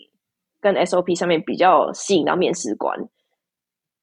[0.61, 2.97] 跟 SOP 上面比较吸引到面试官。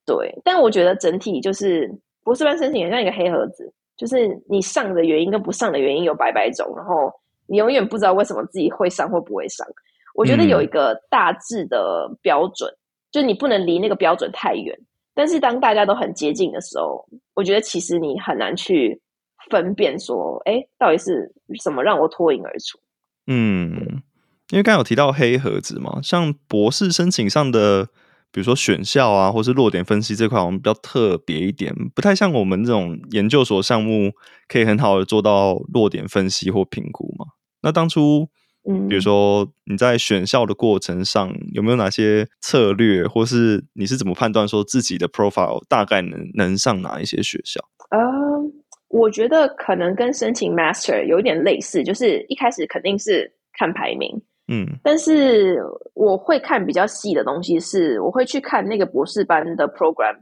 [0.05, 1.89] 对，但我觉得整体就是
[2.25, 7.09] 博士班申请很像一个黑盒子，就是你上的原因跟不上的原因有百百种，然后
[7.47, 9.65] 你永远不知道为什么自己会上或不会上。
[10.13, 12.69] 我觉得有一个大致的标准，
[13.11, 14.77] 就你不能离那个标准太远。
[15.13, 19.01] 但是当大家都很接近的时候，我觉得其实你很难去
[19.49, 22.79] 分辨说，哎，到底是什么让我脱颖而出？
[23.27, 24.01] 嗯，
[24.49, 27.85] 因为刚有提到黑盒子嘛，像博士申请上的，
[28.31, 34.11] 比如说选校啊，或是落点分析这块，我们比较特别一点，不太像我们这种研究所项目
[34.47, 37.25] 可以很好的做到落点分析或评估嘛。
[37.61, 38.29] 那当初。
[38.69, 47.61] 嗯比如说你在选校的过程上有没有哪些策略，或是你是怎么判断说自己的 profile 大概能能上哪一些学校？
[47.91, 48.51] 嗯，
[48.89, 55.61] 我觉得可能跟申请 master 有点类似，就是一开始肯定是看排名，嗯，但是
[55.93, 60.17] 我会看比较细的东西，是我会去看那个博士班的 program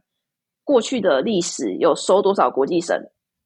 [0.63, 2.99] 过去的历史有收多少国际生，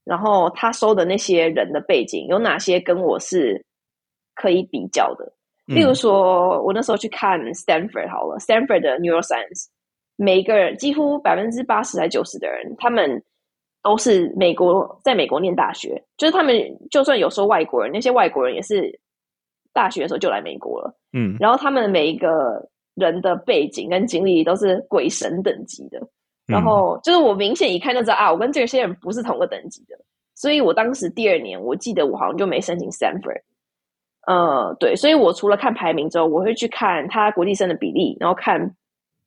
[0.06, 3.66] 然后他收的那些人的背景有哪些跟我是。
[4.42, 5.34] 可以比较的，
[5.66, 9.66] 例如说，我那时候去看 Stanford 好了，Stanford 的 Neuroscience，
[10.16, 13.22] 每个人几乎百分之八十还九十的人，他们
[13.82, 16.56] 都是美国在美国念大学，就是他们
[16.92, 19.00] 就算有时候外国人，那些外国人也是
[19.74, 26.02] 大学的时候就来美国了，嗯，然后他们每一个人的背景跟经历都是鬼神等级的，
[26.46, 29.96] 然后就是我明显一看就知道啊，我跟这些人不是同个等级的，
[30.36, 33.42] 所以我当时第二年，我记得我好像就没申请 Stanford。
[34.28, 38.76] 呃，对，所以我除了看排名之后，我会去看他国际生的比例，然后看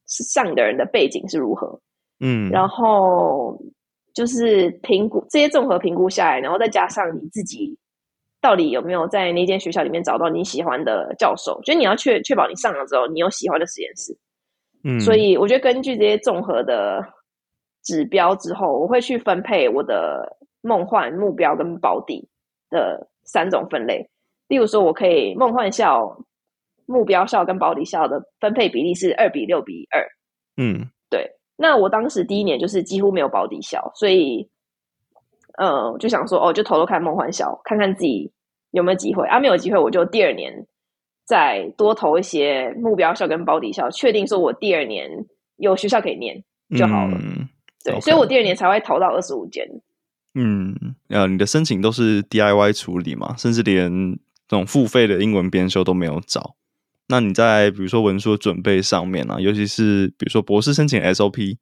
[0.07, 1.81] 上的人的背景是如何，
[2.21, 3.59] 嗯，然后
[4.15, 7.77] 就是评估这些综合评估下来，然后再加上你自己
[8.41, 14.17] 到底有没有在那间学校里面找到你喜欢的教授，就你要确确保你上了之后，你有喜欢的实验室，
[14.85, 17.03] 嗯，所以我觉得根据这些综合的
[17.83, 22.29] 指标之后，我会去分配我的梦幻目标跟保底
[22.71, 24.09] 的三种分类。
[24.49, 26.15] 例如说，我可以梦幻校、
[26.85, 30.07] 目标校跟保底校的分配比例是二比六比二。
[30.59, 31.02] 嗯，对。
[31.57, 34.49] 那我当时第一年就是几乎没有保底校，所以，
[35.59, 38.31] 呃，就想说，哦，就偷偷看梦幻校，看看自己
[38.71, 39.27] 有没有机会。
[39.29, 40.67] 啊，没有机会，我就第二年
[41.25, 45.11] 再多投一些目标校跟保底校，确定说我第二年
[45.57, 46.43] 有学校可以念
[46.77, 47.19] 就好了。
[47.23, 47.49] 嗯
[47.85, 49.67] 对，所以我第二年才会投到二十五间。
[50.35, 50.75] 嗯，
[51.09, 54.19] 呃，你的申请都是 DIY 处理嘛，甚至连。
[54.49, 56.55] 这种付费的英文编修都没有找，
[57.09, 61.57] 那你在比如说文书准备上面啊，尤其是比如说博士申请 SOP，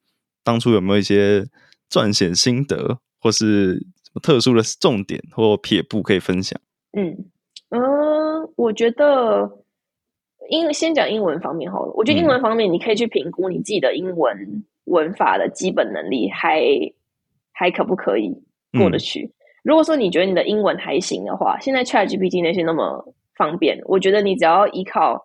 [0.44, 1.44] 当初有没有一些
[1.90, 6.60] 撰写心得，或是什么特殊的重点或撇步可以分享？
[6.92, 7.26] 嗯
[7.70, 9.50] 嗯，我觉得
[10.48, 11.92] 英先讲英文方面好了。
[11.94, 16.62] 我觉得英文方面你可以去评估你自己的英文文法的基本能力，还
[17.52, 18.34] 还可不可以
[18.78, 19.32] 过得去。
[19.62, 25.24] 如果说你觉得你的英文还行的话，现在 ChatGPT 那些那么方便，我觉得你只要依靠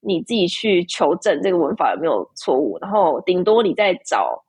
[0.00, 4.42] 你自己去求证这个文法有没有错误，然后顶多你再找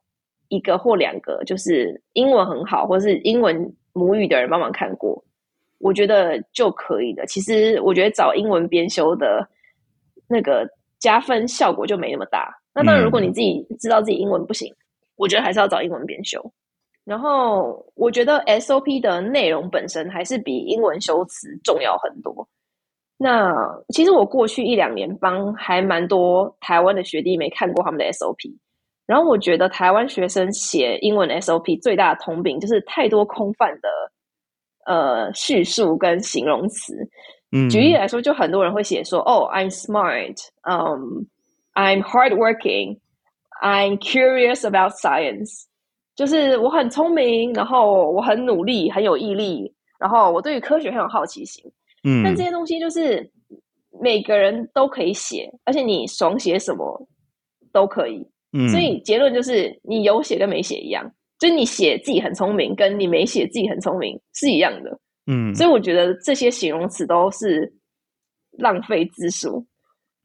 [0.48, 5.22] 一个或两个就是英文很好或是英文母语的人帮忙看过，
[5.78, 7.26] 我觉得就可以了。
[7.26, 9.46] 其实我觉得找英文编修的
[10.28, 12.54] 那个加分效果就没那么大。
[12.74, 14.74] 那当然，如果你自己知道自己英文不行，
[15.16, 16.40] 我觉得还是要找英文编修。
[17.04, 22.48] 然后我觉得 SOP 的内容本身还是比英文修辞重要很多。
[23.22, 23.54] 那
[23.90, 28.52] 其实我过去一两年帮还蛮多台湾的学弟没看过他们的 SOP，
[29.06, 33.88] 然后我觉得台湾学生写英文 SOP 最大的通病就是太多空泛的
[34.86, 36.94] 呃叙述跟形容词。
[37.52, 41.24] 嗯，举例来说，就很多人会写说：“哦，I'm smart，嗯
[41.74, 45.66] ，I'm hardworking，I'm curious about science。”
[46.16, 51.64] 就是我很聪明，然后我很努力，很有毅力，然后我对于科学很有好奇心。
[52.04, 53.30] 嗯，但这些东西就是
[54.02, 57.08] 每个人都可以写，而且你爽写什么
[57.72, 58.26] 都可以。
[58.52, 64.98] 嗯，所以结论就是你有写跟没写一样，就是你写自己很聪明，跟你没写自己很聪明是一样的。
[65.26, 67.72] 嗯，所以我觉得这些形容词都是
[68.58, 69.64] 浪费字数。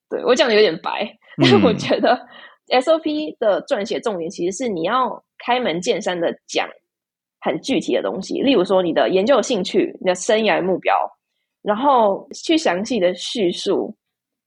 [0.09, 1.07] 对我讲的有点白，
[1.38, 2.19] 但是我觉得
[2.69, 6.67] SOP 的撰写重点其实是你要开门见山的讲
[7.39, 10.95] 很具体的东西，例如说你的研究兴趣、你的生涯目标，
[11.62, 13.95] 然后去详细的叙述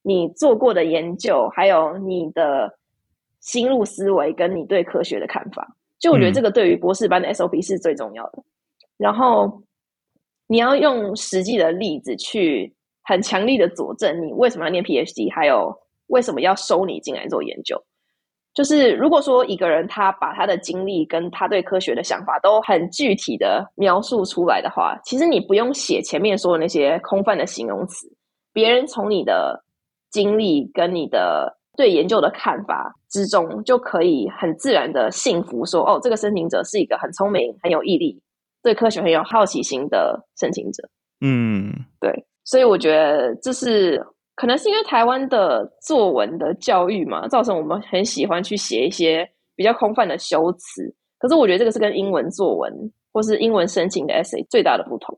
[0.01, 2.77] 你做过的研究，还有你的
[3.39, 5.75] 心路思维跟你对科学的看法。
[5.99, 8.43] 就我觉得这个对于博士班的 SOP 是最重要的。
[8.97, 9.63] 然后
[10.47, 12.75] 你要用实际的例子去。
[13.03, 15.75] 很强力的佐证，你为什么要念 PhD，还有
[16.07, 17.83] 为什么要收你进来做研究。
[18.53, 28.07] 就是如果说一个人他把他的经历跟他对科学的想法都很具体的描述出来的话，其实你不用写前面说的那些空泛的形容词，
[28.51, 29.63] 别人从你的
[30.09, 38.21] 经历跟你的对研究的看法之中，就可以很自然的信服说，哦，这个申请者是一个很聪明、很有毅力、
[38.61, 40.89] 对科学很有好奇心的申请者。
[41.21, 41.71] 嗯，
[42.01, 42.25] 对。
[42.43, 44.03] 所以我觉得这是
[44.35, 50.95] 可能是因为台湾的作文的教育嘛，造成我们很喜欢去写一些比较空泛的修辞。
[51.19, 52.73] 可是我觉得这个是跟英文作文
[53.13, 55.15] 或是英文申请的 essay 最大的不同。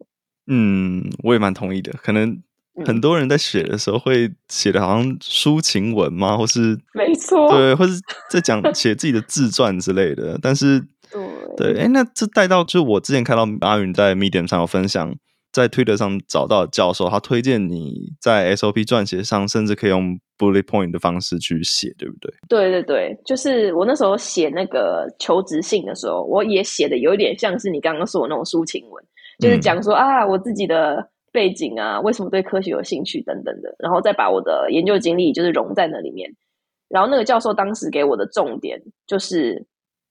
[0.47, 1.93] 嗯，我也蛮同意的。
[2.01, 2.41] 可能
[2.85, 7.93] 很多人在写的时候会写的好像抒情文嘛，或是没错，对，或是
[8.29, 10.37] 在讲写自己的自传之类的。
[10.41, 10.83] 但是
[11.55, 15.15] 对，哎，那这带到就我之前看到阿云在 Medium 上有分享。
[15.53, 22.33] 在推特上找到教授，他推荐你在 SOP 撰写上，甚至可以用 bullet point 的方式去写，对不对？
[22.49, 29.05] 对对对，就是我那时候写那个求职信的时候，我也写的有点像是你刚刚说的那种抒情文，
[29.39, 36.29] 就是讲说啊，我自己的背景啊，为什么对科学有兴趣等等的，然后再把我的研究经历就是融在那里面。
[36.89, 39.63] 然后那个教授当时给我的重点就是，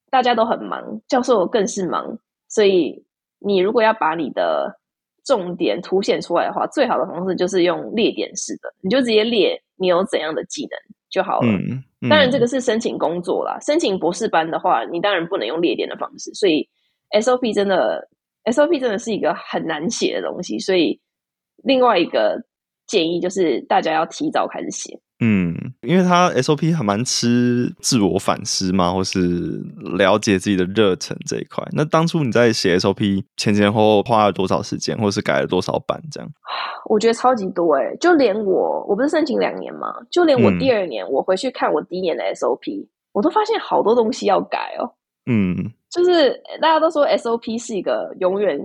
[0.08, 2.16] 大家都很忙，教授更是忙，
[2.48, 3.04] 所以
[3.40, 4.78] 你如果要把你的
[5.24, 10.76] 重点凸显出来的话，最好的方式就是用列点式的，你就直接列你有怎样的技能
[11.10, 11.48] 就好了。
[12.08, 16.32] 当然，这个是申请工作啦，申请博士班的话，你当然不能用列点的方式。
[16.34, 16.68] 所以
[17.10, 18.08] SOP 真的
[18.44, 21.00] SOP 真的是一个很难写的东西，所以
[21.62, 22.42] 另外一个
[22.86, 24.98] 建议就是大家要提早开始写。
[25.24, 29.62] 嗯，因为他 SOP 还蛮吃自我反思嘛，或是
[29.96, 31.64] 了解自己的热忱这一块。
[31.70, 36.02] 那当初你在写 SOP 前前后后花了多少时间，或是改了多少版？
[36.10, 36.28] 这样，
[36.86, 37.94] 我觉得超级多哎！
[38.00, 44.90] 就连我，我不是申请两年嘛，就连我第二年我回去看我第一年的 SOP，我都发现好多东西要改哦。
[45.26, 45.54] 嗯，
[45.88, 48.60] 就是大家都说 SOP 是一个永远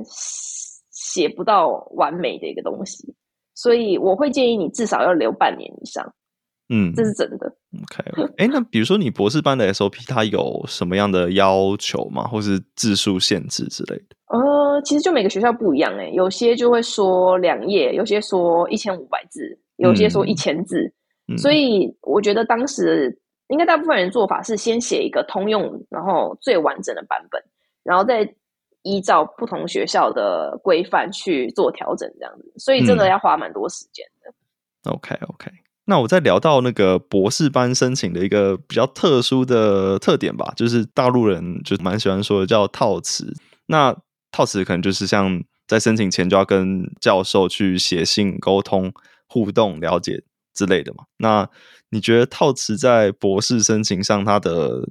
[0.90, 3.14] 写不到完美的一个东西，
[3.54, 6.12] 所以我会建议你至少要留半年以上。
[6.70, 7.48] 嗯，这是真的。
[7.82, 12.24] OK，哎，那比如说你博士班的 SOP，它有什么样的要求吗？
[12.28, 14.16] 或是字数限制之类的？
[14.28, 20.94] 呃，其实就每个学校不一样哎，有些就会说两页，有些说一千五百字，有些说一千字。
[21.38, 23.18] 所以我觉得当时
[23.50, 27.42] 应该大部分人做法是先写一个通用，然后最完整的版本，
[27.84, 28.34] 然后再
[28.84, 32.54] 依照不同学校的规范去做调整，这样子。
[32.58, 34.92] 所以真的要花蛮多时间的。
[34.92, 35.52] OK，OK。
[35.90, 43.34] 那我在聊到那个博士班申请的一个比较特殊的特点吧，就是大陆人就蛮喜欢说的叫套词。
[43.68, 43.96] 那
[44.30, 48.92] 套词可能就是像在申请前就要跟教授去写信沟通、
[49.28, 50.22] 互动、了解
[50.54, 51.06] 之类的嘛。
[51.20, 51.50] 那
[51.92, 54.90] 你觉得套词在博士申请上它的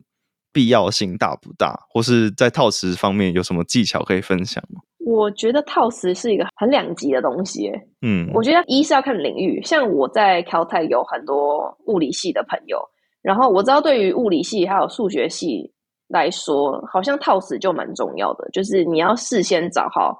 [0.50, 4.80] 必要性大不大，或是在套词方面有什么技巧可以分享吗？
[5.06, 7.70] 我觉得套词是一个很两极的东西，
[8.02, 12.76] 嗯，我觉得一是要看领域，像我在 Caltech 有很多物理系的朋友，
[13.22, 15.72] 然后我知道对于物理系还有数学系
[16.08, 20.18] 来说，好像套词就蛮重要的，就是你要事先找好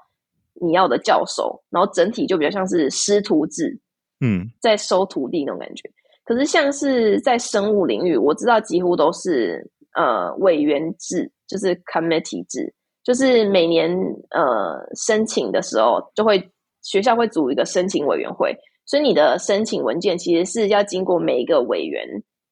[0.61, 3.77] 你要的教授，然后整体就比较像是师徒制，
[4.21, 5.83] 嗯，在收徒弟那种感觉。
[6.23, 12.73] 可是像是在生物领域，我知道几乎都是呃委员制，就是 committee 制。
[13.07, 13.89] 就是每年
[14.31, 16.51] 呃申请的时候，就会
[16.81, 18.53] 学校会组一个申请委员会，
[18.85, 22.05] 所以你的申请文件其实是要经过每一个委员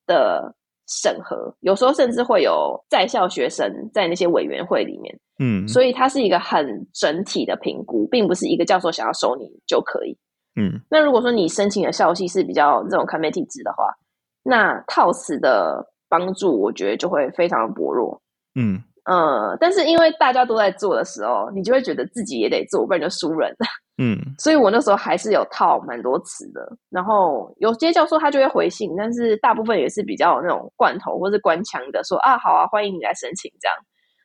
[0.08, 0.56] 的
[0.88, 10.18] 审核，有时候甚至会有在校学生在那些委员会里面，嗯，所以它是一个很整体的评估，并不是一个教授想要收你就可以，
[10.56, 10.80] 嗯。
[10.90, 13.94] 那如果说你申请的校系是比较这种 committee 制的话，
[14.42, 18.22] 那套词的帮助我觉得就会非常的薄弱，
[18.56, 18.82] 嗯。
[19.10, 23.66] 嗯，但是因为大家都在做的时候，你就会觉得自己也得做，不然就输人了。
[24.02, 26.62] 嗯，所以我那时候还是有套蛮多词的。
[26.90, 33.78] 然后有些教授他就会回信，但是大部分也是比较那种罐头或是官腔的，说啊好啊，欢迎你来申请这样。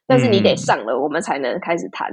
[0.06, 2.10] 但是你得上了，我们才能开始谈。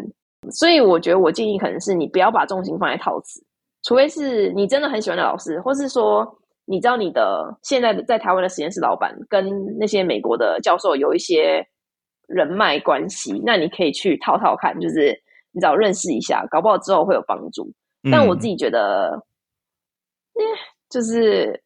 [0.51, 3.41] 所以我觉得我建议可能是你不要把重心放在套词，
[3.84, 6.24] 除非是你真的很喜欢的老师，或是说
[6.65, 9.49] 你知道你的现在在台湾的实验室老板跟
[9.80, 11.65] 那些美国的教授有一些
[12.28, 15.19] 人脉关系，那你可以去套套看，就是
[15.51, 17.73] 你找认识一下，搞不好之后会有帮助。
[18.11, 19.25] 但我自己觉得，
[20.89, 21.61] 就是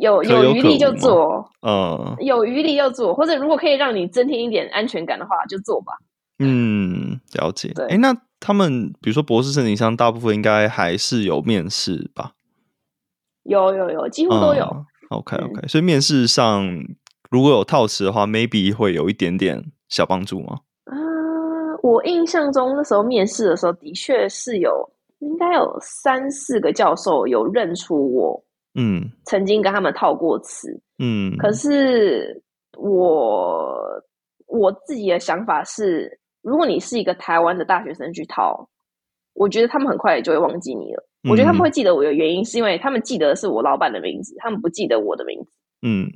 [0.00, 5.92] 有有余力就做，嗯，有余力就做，或者如果可以让你增添一点安全感的话，就做吧。
[6.38, 7.72] 嗯，了解。
[7.88, 12.32] 哎，那他们比如说博士申请上，大部分应该还是有面试吧？
[13.42, 14.86] 有有有，几乎都有。
[15.10, 16.68] OK OK，所以面试上
[17.30, 20.60] 如果有套词的话，maybe 会有一点点小帮助吗？
[20.84, 20.96] 啊，
[21.82, 30.68] 我印象中那时候面试的时候，的确是有，应该有三四个教授有认出我，嗯，曾经跟他们套过词，
[30.98, 32.42] 嗯，可是
[32.78, 33.76] 我
[34.46, 36.18] 我自己的想法是。
[36.40, 38.66] 如果你是一个台湾的大学生去套，
[39.34, 41.04] 我觉得他们很快就会忘记你了。
[41.28, 45.50] 我觉得他们会记得我的原因，是因为他们记得是我老板的名字，他们不记得我的名字。
[45.82, 46.08] 嗯，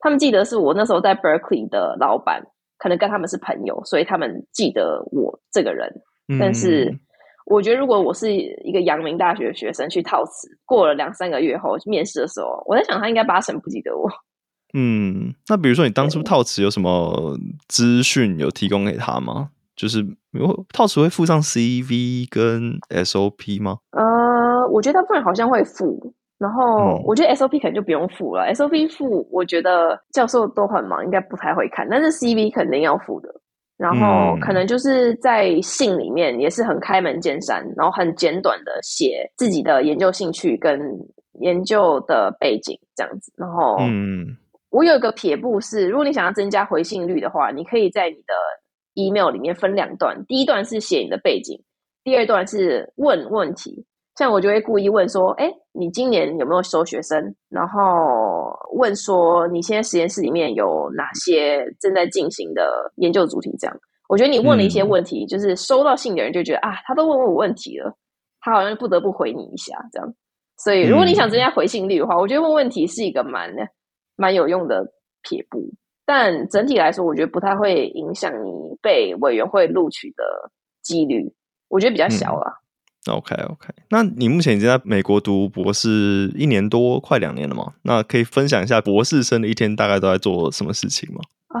[0.00, 2.42] 他们记得是我那时候在 Berkeley 的老板，
[2.78, 5.88] 可能跟他们是朋友，所以他们记得我这个人。
[6.38, 6.92] 但是，
[7.46, 14.08] 我觉得如果我是一个阳明大学学生去套词，过了两三个月后面试的时候，我在想他应该八成不记得我。
[14.72, 17.36] 嗯，那比如说你当初套词有什么
[17.66, 19.50] 资讯有提供给他吗？
[19.74, 20.06] 就是
[20.72, 23.78] 套词会附上 CV 跟 SOP 吗？
[23.90, 28.52] 呃，我觉得大部分好像会附，然后我觉得 SOP 可能就不用付了。
[28.54, 31.86] SOP 付，我觉得教授都很忙，应该不太会看。
[31.88, 33.28] 但是 CV 肯定要付的，
[33.76, 40.80] 然后可能就是在信里面也是很开门见山，然后很简短的写自己的研究兴趣跟
[41.40, 44.36] 研究的背景这样子，然后嗯。
[44.70, 48.34] 我有一个撇步是，如果你想要增加回信率的话，你可以在你的
[48.94, 51.60] email 里面分两段，第一段是写你的背景，
[52.04, 53.84] 第二段是问问题。
[54.20, 63.74] 像我就会故意问说：“哎，你今年有没有收学生？”然后问说：“你现在实验室里面有哪些正在进行的研究主题？”这样，
[64.10, 67.96] 我觉得你问了一些问题，就是收到信的人就觉得啊，他都问我问题了，
[68.42, 70.14] 他好像不得不回你一下这样。
[70.58, 73.50] 所以，如果你想增加回信率的话，我觉得问问题是一个蛮。
[74.16, 74.84] 蛮有用的
[75.22, 75.72] 撇步，
[76.04, 78.50] 但整体来说，我觉得不太会影响你
[78.82, 80.22] 被委员会录取的
[80.82, 81.32] 几率，
[81.68, 82.52] 我觉得比较小了。
[83.06, 87.72] OK OK，那你目前已经在美国读博士一年多，快两年了嘛？
[87.82, 91.20] 那可以分享一下博士生的一天大概都在做什么事情吗？
[91.48, 91.60] 啊，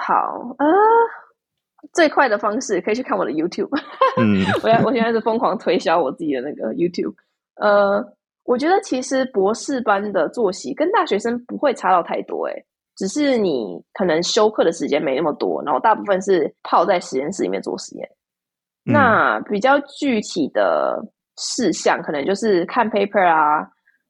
[0.00, 0.14] 好
[0.58, 0.66] 啊，
[1.92, 3.70] 最快的方式可以去看我的 YouTube。
[4.20, 7.14] 嗯， 我我现在是疯狂推销我自己的那个 YouTube。
[7.56, 8.16] 呃。
[8.44, 12.64] 我觉得其实博士班的作息跟大学生不会差到太多，诶
[12.96, 18.08] 只是你可能休课的时间没那么多，然后大部分是泡在实验室里面做实验。
[18.84, 21.00] 那比较具体的
[21.36, 23.66] 事项，可能就是看 paper 啊，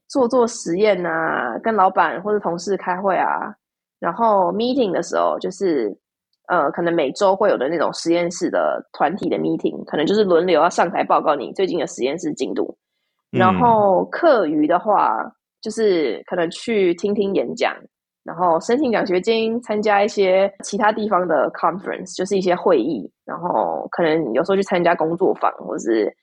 [0.09, 3.55] 做做实验啊，跟老板或者同事开会啊，
[3.99, 5.97] 然后 meeting 的时候，就是
[6.49, 12.77] 呃，可能每周会有的那种实验室的团体的 meeting，可能就是轮流要上台报告你最近的实验室进度。
[13.31, 15.21] 然后课余的话，
[15.61, 17.73] 就是可能去听听演讲，
[18.25, 26.15] 然后申请奖学金，参加一些其他地方的 conference，就是一些会议，然后可能有时候去参加工作坊，或是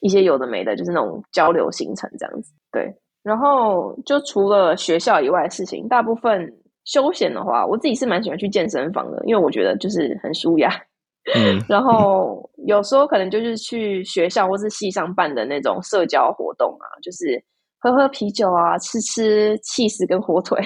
[0.00, 2.52] 一些有的没的，就是那种交流行程这样子。
[2.72, 2.92] 对，
[3.22, 6.52] 然后就除了学校以外的事情，大部分
[6.84, 10.68] 休闲的话，我自己是蛮喜欢去健身房的，因为我觉得就是很舒压。
[11.34, 17.42] 嗯， 然后有时候可能就是去学校或是系上办的那种社交活动啊，就是
[17.78, 20.58] 喝喝啤酒啊，吃吃气食跟火腿，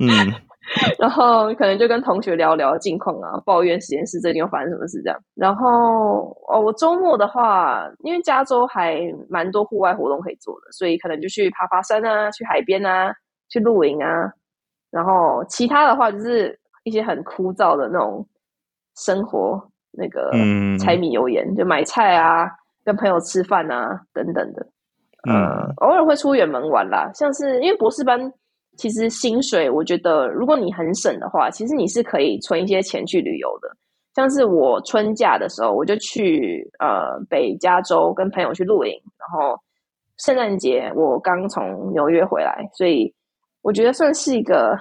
[0.00, 0.08] 嗯，
[0.98, 5.18] 然后可能就跟同学聊聊近况啊，抱怨实验室最近又发生什么事这样。
[5.34, 13.12] 然后哦，我周末的话，因为加州还蛮多户外活动可以做的，所以可能就去爬爬山啊，去海边啊，
[13.48, 14.32] 去露营啊。
[14.90, 18.26] 然后其他的话，就是一些很枯燥的那种
[18.96, 19.62] 生活。
[19.92, 20.30] 那个
[20.78, 22.48] 柴米油盐，就买菜啊，
[22.84, 24.64] 跟朋友吃饭啊，等等的。
[25.28, 28.32] 呃，偶尔会出远门玩啦，像是因为博士班，
[28.80, 33.68] 其实薪水我觉得，如果你很省的话，其实你是可以存一些钱去旅游的。
[34.14, 39.60] 像是我春假的时候，我就去呃北加州跟朋友去露营，然后
[40.16, 43.12] 圣诞节我刚从纽约回来，所以
[43.60, 44.78] 我觉得算是一个。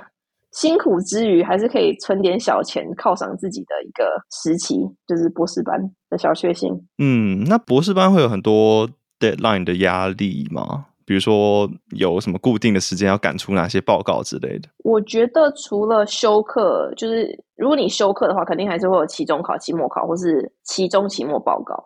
[0.51, 5.79] 辛苦之余，还是可以存点小钱犒赏自己的一个时期，就是博士班
[6.09, 6.73] 的小确幸。
[6.97, 8.89] 嗯，那博士班会有很多
[9.19, 10.87] deadline 的压力吗？
[11.09, 14.69] 比如说有什么固定的时间要赶出哪些报告之类的？
[14.83, 21.83] 我觉得除了休课，就是如果你休课的话，肯定还是会有期中考、期末考，或是期中、期末报告。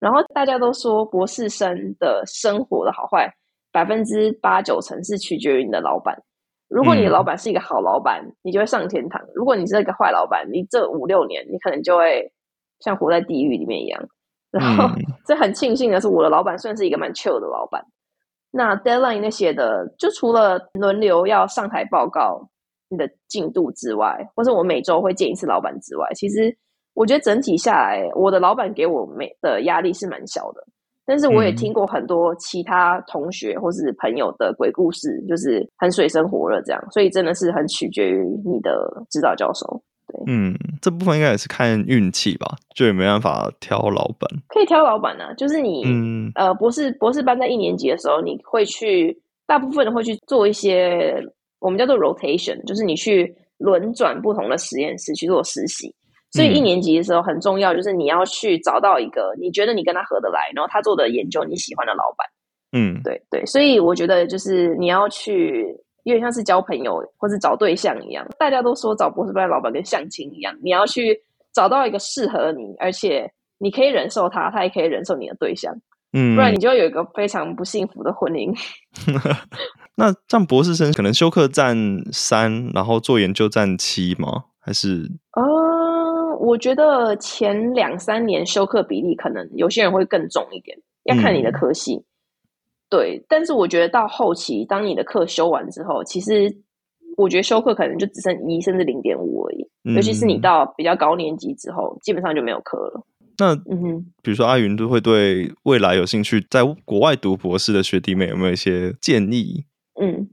[0.00, 3.32] 然后大家都说，博士生的生活的好坏，
[3.70, 6.20] 百分之八九成是取决于你的老板。
[6.68, 12.28] 如果你的老板是一个好老板，你就会上天堂；如果你是一个坏老板，你这五六年你可能就会
[12.80, 14.04] 像活在地狱里面一样。
[14.50, 14.88] 然后，
[15.24, 17.80] 这很庆幸的是，我的老板算是一个蛮 chill 的老板。
[18.56, 22.48] 那 deadline 那些的，就除了轮流要上台报告
[22.88, 26.56] 你的进度之外，或者我每周会见一次老板之外，其实
[26.94, 30.64] 我觉得整体下来，我的老板给我每的压力是蛮小的。
[31.04, 39.82] 但是我也听过很多其他同学或是朋友的鬼故事，就是很水深火热这样，所以真的是很取决于你的指导教授。
[40.14, 44.30] 对，嗯，这部分应该也是看运气吧，就也没办法挑老板。
[44.48, 45.84] 可以挑老板啊，就是你，
[46.34, 51.14] 呃，博士博士班在一年级的时候，你会去，大部分人会去做一些
[51.58, 55.94] 我们叫做 rotation，就是你去轮转不同的实验室去做实习。
[56.32, 62.26] 所以一年级的时候很重要，就是你要去找到一个你觉得你跟他合得来，然后他做的研究你喜欢的老板。
[62.72, 63.46] 嗯，对对。
[63.46, 65.64] 所以我觉得就是你要去，
[66.04, 68.26] 有点像是交朋友或是找对象一样。
[68.38, 71.20] 大家都说找博士班老板跟相亲一样，你要去
[71.52, 75.74] 找到一个适合你，而且你可以忍受他，他也可以忍受你的对象。
[76.12, 78.56] 嗯，不然你就有一个非常不幸福的婚姻。
[79.96, 81.76] 那像博士生可能休课占
[82.12, 84.44] 三，然后做研究占七吗？
[84.60, 85.10] 还是？
[85.32, 85.72] 哦。
[86.40, 92.04] 我觉得前两三年休课比例可能有些人会更重一点，要看你的科系。
[92.96, 96.54] 对，但是我觉得到后期，当你的课修完之后，其实
[97.16, 99.68] 我觉得修课可能就只剩一甚至零点五而已。
[99.96, 103.04] 尤其是你到比较高年级之后，基本上就没有课了。
[103.38, 109.64] 那嗯哼，比如说阿云都会对未来有兴趣，在国外读博士的学弟妹有没有一些建议？
[110.00, 110.28] 嗯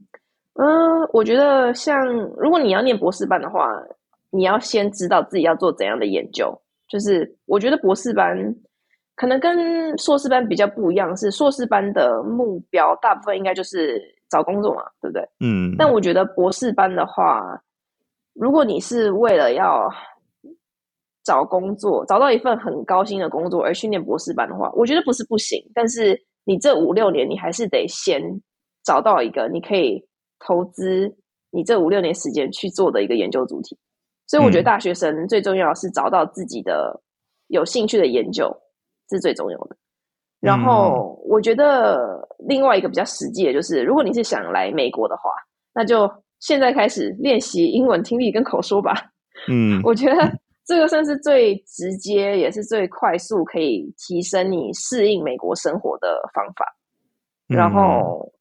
[0.53, 1.97] 嗯，我觉得像
[2.37, 3.67] 如果你要念博士班的话。
[4.33, 6.57] 你要先知道自己要做怎样的研究，
[6.87, 8.55] 就是我觉得博士班
[9.21, 14.01] 可能跟硕士班比较不一样，是硕士班的目标大部分应该就是
[14.31, 15.21] 找工作嘛，对不对？
[15.41, 15.75] 嗯。
[15.77, 17.61] 但我觉得博士班的话，
[18.33, 19.87] 如果你是为了要
[21.23, 28.19] 找工作，找到一份很高薪的工作而训练博士班的话，我觉得不是不行，但是你这五六年你还是得先
[28.83, 30.03] 找到一个你可以
[30.39, 31.15] 投资
[31.51, 33.77] 你这五六年时间去做的一个研究主题。
[34.25, 36.99] 所以我觉得大学生最重要是找到自己的
[37.49, 38.51] 有兴趣的研究，
[39.11, 39.75] 是最重要的。
[40.39, 45.31] 然后我觉得另外一个比较实际的就是，如果你是想来美国的话，
[45.73, 46.09] 那就
[46.39, 48.93] 现在开始练习英文听力跟口说吧。
[49.47, 50.31] 嗯， 我觉得
[50.65, 56.65] 这个算是最直接也是最快速可以提升你适应美国生活的方法。
[57.47, 58.31] 然后，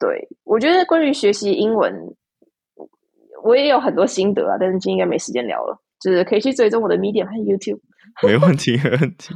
[0.00, 1.92] 对我觉得关于学习英文。
[3.44, 7.78] 我也有很多心得啊，但是今天应该没时间聊了，就是可以去追踪我的 Medium 和 YouTube。
[8.22, 9.34] 没问题，没问题。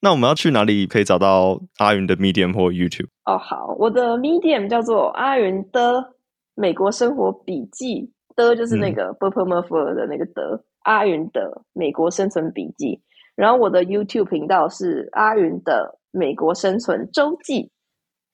[0.00, 3.08] 那我们要去哪里可以找到阿云的 Medium 或 YouTube？
[3.24, 6.14] 哦，好，我的 Medium 叫做阿云的
[6.54, 13.00] 美国生活笔记，的就是那个 b u r p l e m u r p h 的那个的阿云的美国生存笔记。
[13.34, 17.70] 然后我的 YouTube 频道是阿云的美国生存周记，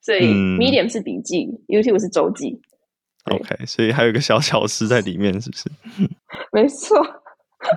[0.01, 0.27] 所以
[0.59, 2.61] Medium 是笔记，YouTube 是周记。
[3.31, 5.70] OK，所以还有一个小巧思在里面，是不是？
[6.53, 6.97] 没错。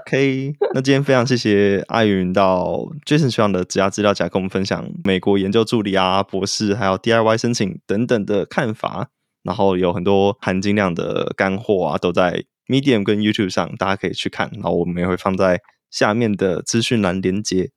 [0.02, 9.10] OK， 那今天非常谢谢阿云到 Jason 学长的职涯资料夹，跟我们分享美国研究助理啊、博士，还有 DIY 申请等等的看法。
[9.44, 14.50] 然后有很多含金量的干货啊，都在 Medium 跟 YouTube 上，大家可以去看。
[14.56, 17.70] 然后我们也会放在下面的资讯栏连接。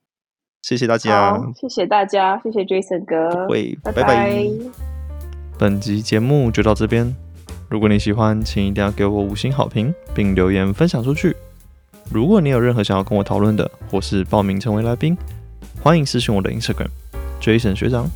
[0.63, 4.43] 谢谢大家，谢谢大家，谢谢 Jason 哥，会，拜拜。
[5.57, 7.15] 本集节目就到这边。
[7.69, 11.37] 如果你喜欢，请一定要给我五星好评，并留言分享出去。
[12.13, 15.17] 如果你有任何想要跟我讨论的，或是报名成为来宾，
[15.81, 16.89] 欢迎私信我的 Instagram
[17.41, 18.11] Jason 学长，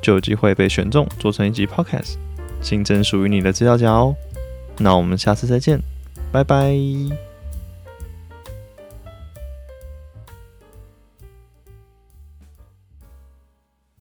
[0.00, 2.14] 就有机会被选中做成一集 Podcast，
[2.60, 4.14] 新增属于你的资料夹哦。
[4.78, 5.80] 那我们下次再见，
[6.30, 7.33] 拜拜。